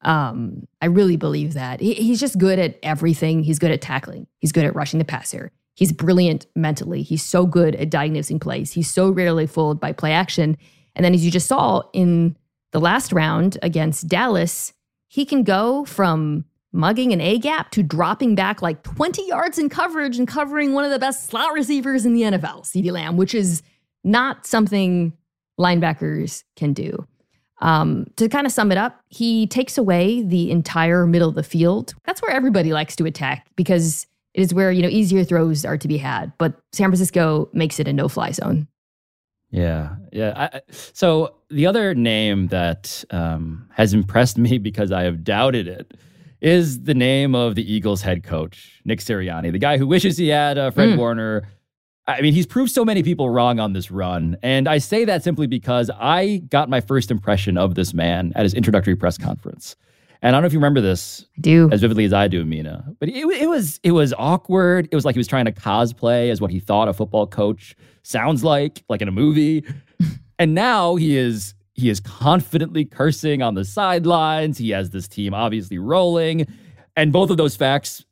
Um, 0.04 0.66
I 0.82 0.86
really 0.86 1.16
believe 1.16 1.54
that 1.54 1.80
he, 1.80 1.94
he's 1.94 2.20
just 2.20 2.38
good 2.38 2.58
at 2.58 2.78
everything. 2.82 3.42
He's 3.42 3.58
good 3.58 3.70
at 3.70 3.80
tackling. 3.80 4.26
He's 4.38 4.52
good 4.52 4.64
at 4.64 4.74
rushing 4.74 4.98
the 4.98 5.04
passer. 5.04 5.50
He's 5.74 5.92
brilliant 5.92 6.46
mentally. 6.54 7.02
He's 7.02 7.22
so 7.22 7.46
good 7.46 7.74
at 7.76 7.90
diagnosing 7.90 8.38
plays. 8.38 8.72
He's 8.72 8.90
so 8.90 9.10
rarely 9.10 9.46
fooled 9.46 9.80
by 9.80 9.92
play 9.92 10.12
action. 10.12 10.56
And 10.94 11.04
then, 11.04 11.14
as 11.14 11.24
you 11.24 11.30
just 11.30 11.48
saw 11.48 11.82
in 11.92 12.36
the 12.72 12.80
last 12.80 13.12
round 13.12 13.58
against 13.62 14.08
Dallas, 14.08 14.72
he 15.08 15.24
can 15.24 15.42
go 15.42 15.84
from 15.84 16.44
mugging 16.72 17.12
an 17.12 17.20
A 17.20 17.38
gap 17.38 17.70
to 17.70 17.82
dropping 17.82 18.34
back 18.34 18.60
like 18.60 18.82
20 18.82 19.26
yards 19.26 19.58
in 19.58 19.68
coverage 19.68 20.18
and 20.18 20.26
covering 20.26 20.74
one 20.74 20.84
of 20.84 20.90
the 20.90 20.98
best 20.98 21.28
slot 21.28 21.52
receivers 21.52 22.04
in 22.04 22.14
the 22.14 22.22
NFL, 22.22 22.62
CeeDee 22.62 22.90
Lamb, 22.90 23.16
which 23.16 23.34
is 23.34 23.62
not 24.02 24.46
something 24.46 25.12
linebackers 25.58 26.42
can 26.56 26.72
do. 26.72 27.06
Um, 27.60 28.06
to 28.16 28.28
kind 28.28 28.46
of 28.46 28.52
sum 28.52 28.72
it 28.72 28.78
up, 28.78 29.00
he 29.08 29.46
takes 29.46 29.78
away 29.78 30.22
the 30.22 30.50
entire 30.50 31.06
middle 31.06 31.28
of 31.28 31.34
the 31.34 31.42
field. 31.42 31.94
That's 32.04 32.20
where 32.20 32.32
everybody 32.32 32.72
likes 32.72 32.96
to 32.96 33.06
attack 33.06 33.46
because 33.56 34.06
it 34.34 34.40
is 34.40 34.52
where, 34.52 34.72
you 34.72 34.82
know, 34.82 34.88
easier 34.88 35.24
throws 35.24 35.64
are 35.64 35.78
to 35.78 35.88
be 35.88 35.96
had. 35.96 36.32
But 36.38 36.54
San 36.72 36.88
Francisco 36.90 37.48
makes 37.52 37.78
it 37.78 37.86
a 37.88 37.92
no 37.92 38.08
fly 38.08 38.32
zone. 38.32 38.66
Yeah, 39.50 39.94
yeah. 40.12 40.48
I, 40.52 40.60
so 40.70 41.36
the 41.48 41.66
other 41.66 41.94
name 41.94 42.48
that 42.48 43.04
um, 43.12 43.68
has 43.72 43.94
impressed 43.94 44.36
me 44.46 44.58
because 44.58 44.90
I 44.90 45.04
have 45.04 45.22
doubted 45.22 45.68
it 45.68 45.94
is 46.40 46.82
the 46.82 46.94
name 46.94 47.34
of 47.34 47.54
the 47.54 47.72
Eagles 47.72 48.02
head 48.02 48.24
coach, 48.24 48.82
Nick 48.84 48.98
Sirianni, 48.98 49.52
the 49.52 49.58
guy 49.58 49.78
who 49.78 49.86
wishes 49.86 50.18
he 50.18 50.28
had 50.28 50.58
uh, 50.58 50.70
Fred 50.72 50.90
Mm. 50.90 50.98
Warner. 50.98 51.48
I 52.06 52.20
mean, 52.20 52.34
he's 52.34 52.46
proved 52.46 52.70
so 52.70 52.84
many 52.84 53.02
people 53.02 53.30
wrong 53.30 53.58
on 53.58 53.72
this 53.72 53.90
run. 53.90 54.36
And 54.42 54.68
I 54.68 54.78
say 54.78 55.04
that 55.06 55.24
simply 55.24 55.46
because 55.46 55.90
I 55.98 56.42
got 56.48 56.68
my 56.68 56.80
first 56.80 57.10
impression 57.10 57.56
of 57.56 57.74
this 57.74 57.94
man 57.94 58.32
at 58.36 58.42
his 58.42 58.52
introductory 58.52 58.94
press 58.94 59.16
conference. 59.16 59.76
And 60.20 60.34
I 60.34 60.36
don't 60.36 60.42
know 60.42 60.46
if 60.46 60.52
you 60.52 60.58
remember 60.58 60.80
this 60.80 61.26
I 61.36 61.40
do. 61.40 61.68
as 61.70 61.80
vividly 61.80 62.04
as 62.04 62.12
I 62.12 62.28
do, 62.28 62.44
Mina. 62.44 62.84
But 62.98 63.10
it, 63.10 63.26
it 63.26 63.48
was 63.48 63.78
it 63.82 63.92
was 63.92 64.14
awkward. 64.16 64.88
It 64.90 64.94
was 64.94 65.04
like 65.04 65.14
he 65.14 65.18
was 65.18 65.26
trying 65.26 65.44
to 65.46 65.52
cosplay 65.52 66.30
as 66.30 66.40
what 66.40 66.50
he 66.50 66.60
thought 66.60 66.88
a 66.88 66.94
football 66.94 67.26
coach 67.26 67.74
sounds 68.02 68.42
like, 68.42 68.84
like 68.88 69.02
in 69.02 69.08
a 69.08 69.12
movie. 69.12 69.64
and 70.38 70.54
now 70.54 70.96
he 70.96 71.16
is 71.16 71.54
he 71.74 71.90
is 71.90 72.00
confidently 72.00 72.84
cursing 72.84 73.42
on 73.42 73.54
the 73.54 73.64
sidelines. 73.64 74.56
He 74.56 74.70
has 74.70 74.90
this 74.90 75.08
team 75.08 75.34
obviously 75.34 75.78
rolling, 75.78 76.46
and 76.96 77.12
both 77.12 77.30
of 77.30 77.36
those 77.36 77.56
facts 77.56 78.04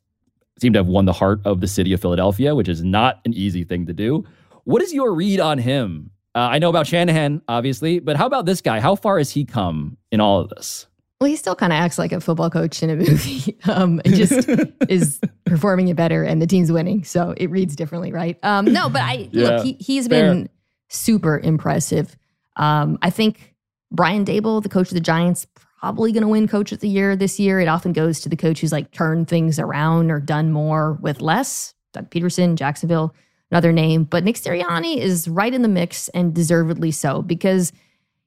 seem 0.59 0.73
to 0.73 0.79
have 0.79 0.87
won 0.87 1.05
the 1.05 1.13
heart 1.13 1.39
of 1.45 1.61
the 1.61 1.67
city 1.67 1.93
of 1.93 2.01
Philadelphia, 2.01 2.55
which 2.55 2.69
is 2.69 2.83
not 2.83 3.19
an 3.25 3.33
easy 3.33 3.63
thing 3.63 3.85
to 3.87 3.93
do. 3.93 4.23
What 4.65 4.81
is 4.81 4.93
your 4.93 5.13
read 5.13 5.39
on 5.39 5.57
him? 5.57 6.11
Uh, 6.35 6.39
I 6.39 6.59
know 6.59 6.69
about 6.69 6.87
Shanahan, 6.87 7.41
obviously, 7.47 7.99
but 7.99 8.15
how 8.17 8.25
about 8.25 8.45
this 8.45 8.61
guy? 8.61 8.79
How 8.79 8.95
far 8.95 9.17
has 9.17 9.29
he 9.31 9.45
come 9.45 9.97
in 10.11 10.19
all 10.19 10.39
of 10.39 10.49
this? 10.49 10.87
Well, 11.21 11.29
he 11.29 11.35
still 11.35 11.55
kind 11.55 11.71
of 11.71 11.77
acts 11.77 11.97
like 11.97 12.11
a 12.11 12.19
football 12.19 12.49
coach 12.49 12.81
in 12.83 12.89
a 12.89 12.95
movie. 12.95 13.57
Um, 13.65 14.01
and 14.03 14.13
just 14.13 14.49
is 14.89 15.21
performing 15.45 15.87
it 15.87 15.95
better, 15.95 16.21
and 16.23 16.41
the 16.41 16.47
team's 16.47 16.69
winning, 16.69 17.05
so 17.05 17.33
it 17.37 17.49
reads 17.49 17.77
differently, 17.77 18.11
right? 18.11 18.37
Um, 18.43 18.65
no, 18.65 18.89
but 18.89 19.01
I 19.01 19.29
Yeah, 19.31 19.49
look, 19.51 19.63
he, 19.65 19.73
he's 19.79 20.07
fair. 20.09 20.33
been 20.33 20.49
super 20.89 21.39
impressive. 21.39 22.17
Um, 22.57 22.97
I 23.01 23.09
think 23.09 23.55
Brian 23.89 24.25
Daboll, 24.25 24.61
the 24.61 24.67
coach 24.69 24.89
of 24.89 24.95
the 24.95 24.99
Giants, 24.99 25.47
probably 25.83 26.13
going 26.13 26.21
to 26.21 26.29
win 26.29 26.47
Coach 26.47 26.71
of 26.71 26.79
the 26.79 26.87
Year 26.87 27.13
this 27.13 27.41
year. 27.41 27.59
It 27.59 27.67
often 27.67 27.91
goes 27.91 28.21
to 28.21 28.29
the 28.29 28.37
coach 28.37 28.61
who's 28.61 28.71
like 28.71 28.91
turned 28.91 29.27
things 29.27 29.59
around 29.59 30.11
or 30.11 30.21
done 30.21 30.49
more 30.49 30.93
with 31.01 31.19
less. 31.19 31.73
Doug 31.91 32.09
Pederson, 32.09 32.55
Jacksonville, 32.55 33.13
another 33.51 33.73
name, 33.73 34.05
but 34.05 34.23
Nick 34.23 34.37
Sirianni 34.37 34.95
is 34.95 35.27
right 35.27 35.53
in 35.53 35.61
the 35.61 35.67
mix 35.67 36.07
and 36.09 36.33
deservedly 36.33 36.91
so 36.91 37.21
because 37.21 37.73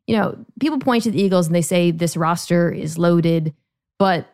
you 0.06 0.14
know, 0.14 0.36
people 0.60 0.78
point 0.78 1.04
to 1.04 1.10
the 1.10 1.20
Eagles 1.20 1.46
and 1.46 1.56
they 1.56 1.62
say 1.62 1.90
this 1.90 2.14
roster 2.14 2.70
is 2.70 2.98
loaded, 2.98 3.54
but 3.98 4.28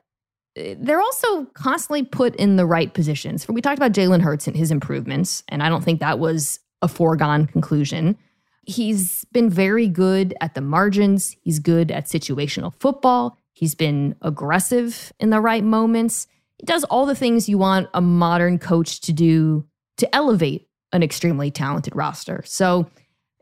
eh, 0.57 0.75
they're 0.77 1.01
also 1.01 1.45
constantly 1.55 2.03
put 2.03 2.35
in 2.35 2.57
the 2.57 2.67
right 2.67 2.93
positions. 2.93 3.47
We 3.47 3.63
talked 3.63 3.79
about 3.79 3.93
Jalen 3.93 4.23
Hurts 4.23 4.49
and 4.49 4.57
his 4.57 4.73
improvements, 4.73 5.45
and 5.49 5.63
I 5.63 5.69
don't 5.69 5.85
think 5.85 6.01
that 6.01 6.19
was 6.19 6.59
a 6.83 6.89
foregone 6.89 7.47
conclusion. 7.47 8.19
He's 8.65 9.25
been 9.33 9.51
very 9.51 9.89
good 9.89 10.35
at 10.41 10.55
the 10.55 10.61
margins. 10.61 11.37
He's 11.41 11.59
good 11.59 11.91
at 11.91 12.07
situational 12.07 12.73
football. 12.79 13.39
He's 13.53 13.75
been 13.75 14.17
aggressive 14.23 15.13
in 15.19 15.31
the 15.31 15.41
right 15.41 15.65
moments. 15.65 16.27
He 16.59 16.67
does 16.67 16.85
all 16.85 17.07
the 17.07 17.15
things 17.15 17.49
you 17.49 17.59
want 17.59 17.89
a 17.93 18.01
modern 18.01 18.59
coach 18.59 19.01
to 19.03 19.13
do 19.13 19.67
to 19.99 20.15
elevate 20.15 20.69
an 20.93 21.03
extremely 21.03 21.51
talented 21.51 21.95
roster. 21.97 22.43
So, 22.47 22.89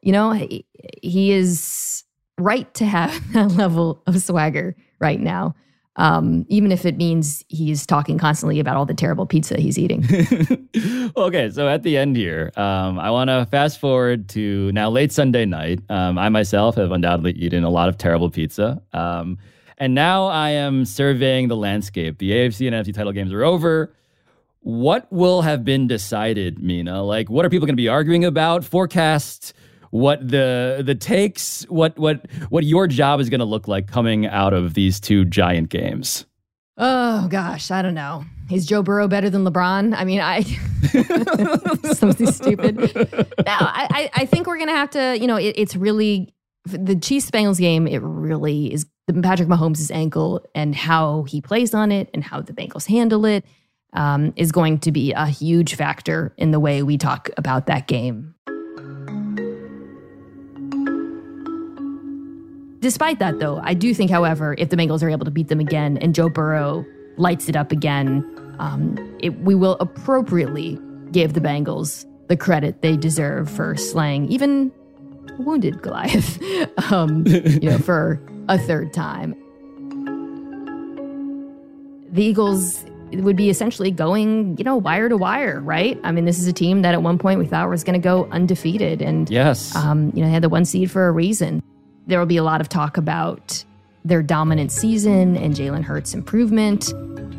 you 0.02 0.12
know, 0.12 0.32
he, 0.32 0.66
he 1.02 1.32
is 1.32 2.04
right 2.38 2.72
to 2.74 2.86
have 2.86 3.32
that 3.32 3.52
level 3.52 4.02
of 4.06 4.20
swagger 4.22 4.74
right 4.98 5.20
now. 5.20 5.54
Um, 5.96 6.46
even 6.48 6.70
if 6.70 6.86
it 6.86 6.96
means 6.96 7.44
he's 7.48 7.84
talking 7.84 8.16
constantly 8.16 8.60
about 8.60 8.76
all 8.76 8.86
the 8.86 8.94
terrible 8.94 9.26
pizza 9.26 9.58
he's 9.58 9.78
eating. 9.78 10.04
okay, 11.16 11.50
so 11.50 11.68
at 11.68 11.82
the 11.82 11.96
end 11.98 12.16
here, 12.16 12.52
um, 12.56 12.98
I 12.98 13.10
want 13.10 13.28
to 13.28 13.46
fast 13.50 13.80
forward 13.80 14.28
to 14.30 14.70
now 14.72 14.88
late 14.88 15.12
Sunday 15.12 15.44
night. 15.44 15.80
Um, 15.90 16.16
I 16.16 16.28
myself 16.28 16.76
have 16.76 16.92
undoubtedly 16.92 17.32
eaten 17.32 17.64
a 17.64 17.70
lot 17.70 17.88
of 17.88 17.98
terrible 17.98 18.30
pizza. 18.30 18.80
Um, 18.92 19.38
and 19.78 19.94
now 19.94 20.26
I 20.26 20.50
am 20.50 20.84
surveying 20.84 21.48
the 21.48 21.56
landscape. 21.56 22.18
The 22.18 22.30
AFC 22.30 22.66
and 22.66 22.76
NFC 22.76 22.94
title 22.94 23.12
games 23.12 23.32
are 23.32 23.42
over. 23.42 23.92
What 24.60 25.10
will 25.10 25.40
have 25.42 25.64
been 25.64 25.86
decided, 25.88 26.62
Mina? 26.62 27.02
Like, 27.02 27.30
what 27.30 27.46
are 27.46 27.50
people 27.50 27.66
going 27.66 27.76
to 27.76 27.82
be 27.82 27.88
arguing 27.88 28.24
about? 28.24 28.62
Forecast 28.62 29.54
what 29.90 30.26
the 30.26 30.82
the 30.84 30.94
takes, 30.94 31.64
what 31.64 31.98
what 31.98 32.26
what 32.48 32.64
your 32.64 32.86
job 32.86 33.20
is 33.20 33.28
going 33.28 33.40
to 33.40 33.44
look 33.44 33.68
like 33.68 33.86
coming 33.86 34.26
out 34.26 34.52
of 34.52 34.74
these 34.74 35.00
two 35.00 35.24
giant 35.24 35.68
games. 35.68 36.26
Oh 36.76 37.28
gosh, 37.28 37.70
I 37.70 37.82
don't 37.82 37.94
know. 37.94 38.24
Is 38.50 38.66
Joe 38.66 38.82
Burrow 38.82 39.06
better 39.06 39.30
than 39.30 39.44
LeBron? 39.44 39.94
I 39.94 40.04
mean, 40.04 40.20
I 40.20 40.42
something 41.94 42.26
stupid. 42.30 42.76
No, 42.76 43.44
I, 43.46 44.10
I 44.14 44.26
think 44.26 44.46
we're 44.46 44.58
gonna 44.58 44.72
have 44.72 44.90
to. 44.90 45.18
You 45.20 45.26
know, 45.26 45.36
it, 45.36 45.54
it's 45.56 45.76
really 45.76 46.34
the 46.64 46.96
Chiefs 46.96 47.30
Bengals 47.30 47.58
game. 47.58 47.86
It 47.86 48.00
really 48.02 48.72
is 48.72 48.86
Patrick 49.22 49.48
Mahomes' 49.48 49.90
ankle 49.90 50.44
and 50.54 50.74
how 50.74 51.24
he 51.24 51.40
plays 51.40 51.74
on 51.74 51.92
it 51.92 52.10
and 52.14 52.22
how 52.22 52.40
the 52.40 52.52
Bengals 52.52 52.86
handle 52.86 53.24
it 53.24 53.44
um, 53.92 54.32
is 54.36 54.52
going 54.52 54.78
to 54.80 54.92
be 54.92 55.12
a 55.12 55.26
huge 55.26 55.74
factor 55.74 56.32
in 56.36 56.50
the 56.50 56.60
way 56.60 56.82
we 56.82 56.96
talk 56.96 57.30
about 57.36 57.66
that 57.66 57.86
game. 57.86 58.34
Despite 62.80 63.18
that, 63.18 63.38
though, 63.38 63.60
I 63.62 63.74
do 63.74 63.92
think, 63.94 64.10
however, 64.10 64.54
if 64.58 64.70
the 64.70 64.76
Bengals 64.76 65.02
are 65.02 65.10
able 65.10 65.24
to 65.26 65.30
beat 65.30 65.48
them 65.48 65.60
again 65.60 65.98
and 65.98 66.14
Joe 66.14 66.28
Burrow 66.28 66.84
lights 67.18 67.48
it 67.48 67.56
up 67.56 67.72
again, 67.72 68.24
um, 68.58 68.96
it, 69.20 69.38
we 69.40 69.54
will 69.54 69.76
appropriately 69.80 70.78
give 71.12 71.34
the 71.34 71.40
Bengals 71.40 72.06
the 72.28 72.36
credit 72.36 72.80
they 72.80 72.96
deserve 72.96 73.50
for 73.50 73.76
slaying 73.76 74.26
even 74.28 74.72
wounded 75.38 75.82
Goliath, 75.82 76.38
um, 76.92 77.24
you 77.26 77.68
know, 77.70 77.78
for 77.78 78.20
a 78.48 78.58
third 78.58 78.92
time. 78.94 79.34
The 82.12 82.24
Eagles 82.24 82.84
would 83.12 83.36
be 83.36 83.50
essentially 83.50 83.90
going, 83.90 84.56
you 84.56 84.64
know, 84.64 84.76
wire 84.76 85.08
to 85.08 85.16
wire, 85.16 85.60
right? 85.60 85.98
I 86.02 86.12
mean, 86.12 86.24
this 86.24 86.38
is 86.38 86.46
a 86.46 86.52
team 86.52 86.82
that 86.82 86.94
at 86.94 87.02
one 87.02 87.18
point 87.18 87.38
we 87.40 87.46
thought 87.46 87.68
was 87.68 87.84
going 87.84 88.00
to 88.00 88.02
go 88.02 88.26
undefeated, 88.30 89.02
and 89.02 89.28
Yes. 89.30 89.74
um, 89.76 90.10
you 90.14 90.20
know, 90.22 90.26
they 90.26 90.32
had 90.32 90.42
the 90.42 90.48
one 90.48 90.64
seed 90.64 90.90
for 90.90 91.08
a 91.08 91.12
reason. 91.12 91.62
There 92.10 92.18
will 92.18 92.26
be 92.26 92.38
a 92.38 92.42
lot 92.42 92.60
of 92.60 92.68
talk 92.68 92.96
about 92.96 93.64
their 94.04 94.20
dominant 94.20 94.72
season 94.72 95.36
and 95.36 95.54
Jalen 95.54 95.84
Hurts' 95.84 96.12
improvement. 96.12 96.92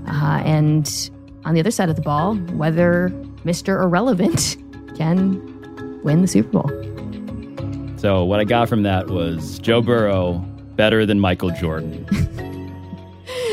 Uh, 0.07 0.41
and 0.45 1.11
on 1.43 1.53
the 1.53 1.59
other 1.59 1.71
side 1.71 1.89
of 1.89 1.97
the 1.97 2.01
ball, 2.01 2.35
whether 2.35 3.09
Mr. 3.43 3.83
Irrelevant 3.83 4.55
can 4.97 6.01
win 6.03 6.21
the 6.21 6.27
Super 6.29 6.61
Bowl. 6.61 7.97
So 7.97 8.23
what 8.23 8.39
I 8.39 8.45
got 8.45 8.69
from 8.69 8.83
that 8.83 9.07
was 9.07 9.59
Joe 9.59 9.81
Burrow 9.81 10.37
better 10.77 11.05
than 11.05 11.19
Michael 11.19 11.49
Jordan. 11.49 12.05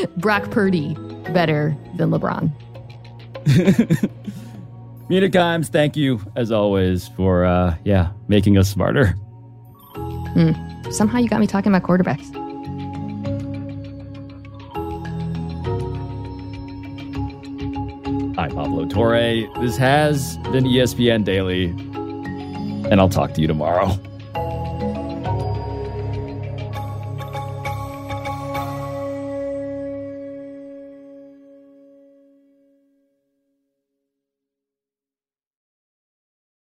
Brock 0.18 0.52
Purdy 0.52 0.94
better 1.32 1.76
than 1.96 2.10
LeBron. 2.10 2.52
Mina 5.08 5.28
Kimes, 5.28 5.66
thank 5.66 5.96
you 5.96 6.20
as 6.36 6.52
always 6.52 7.08
for 7.08 7.44
uh 7.44 7.76
yeah 7.84 8.12
making 8.28 8.56
us 8.56 8.68
smarter 8.70 9.16
somehow 10.90 11.18
you 11.18 11.28
got 11.28 11.40
me 11.40 11.46
talking 11.46 11.74
about 11.74 11.88
quarterbacks. 11.88 12.34
Hi, 18.36 18.48
Pablo 18.48 18.86
Torre. 18.86 19.46
This 19.60 19.76
has 19.76 20.36
been 20.52 20.64
ESPN 20.64 21.24
Daily, 21.24 21.66
and 22.90 23.00
I'll 23.00 23.08
talk 23.08 23.34
to 23.34 23.40
you 23.40 23.48
tomorrow. 23.48 23.98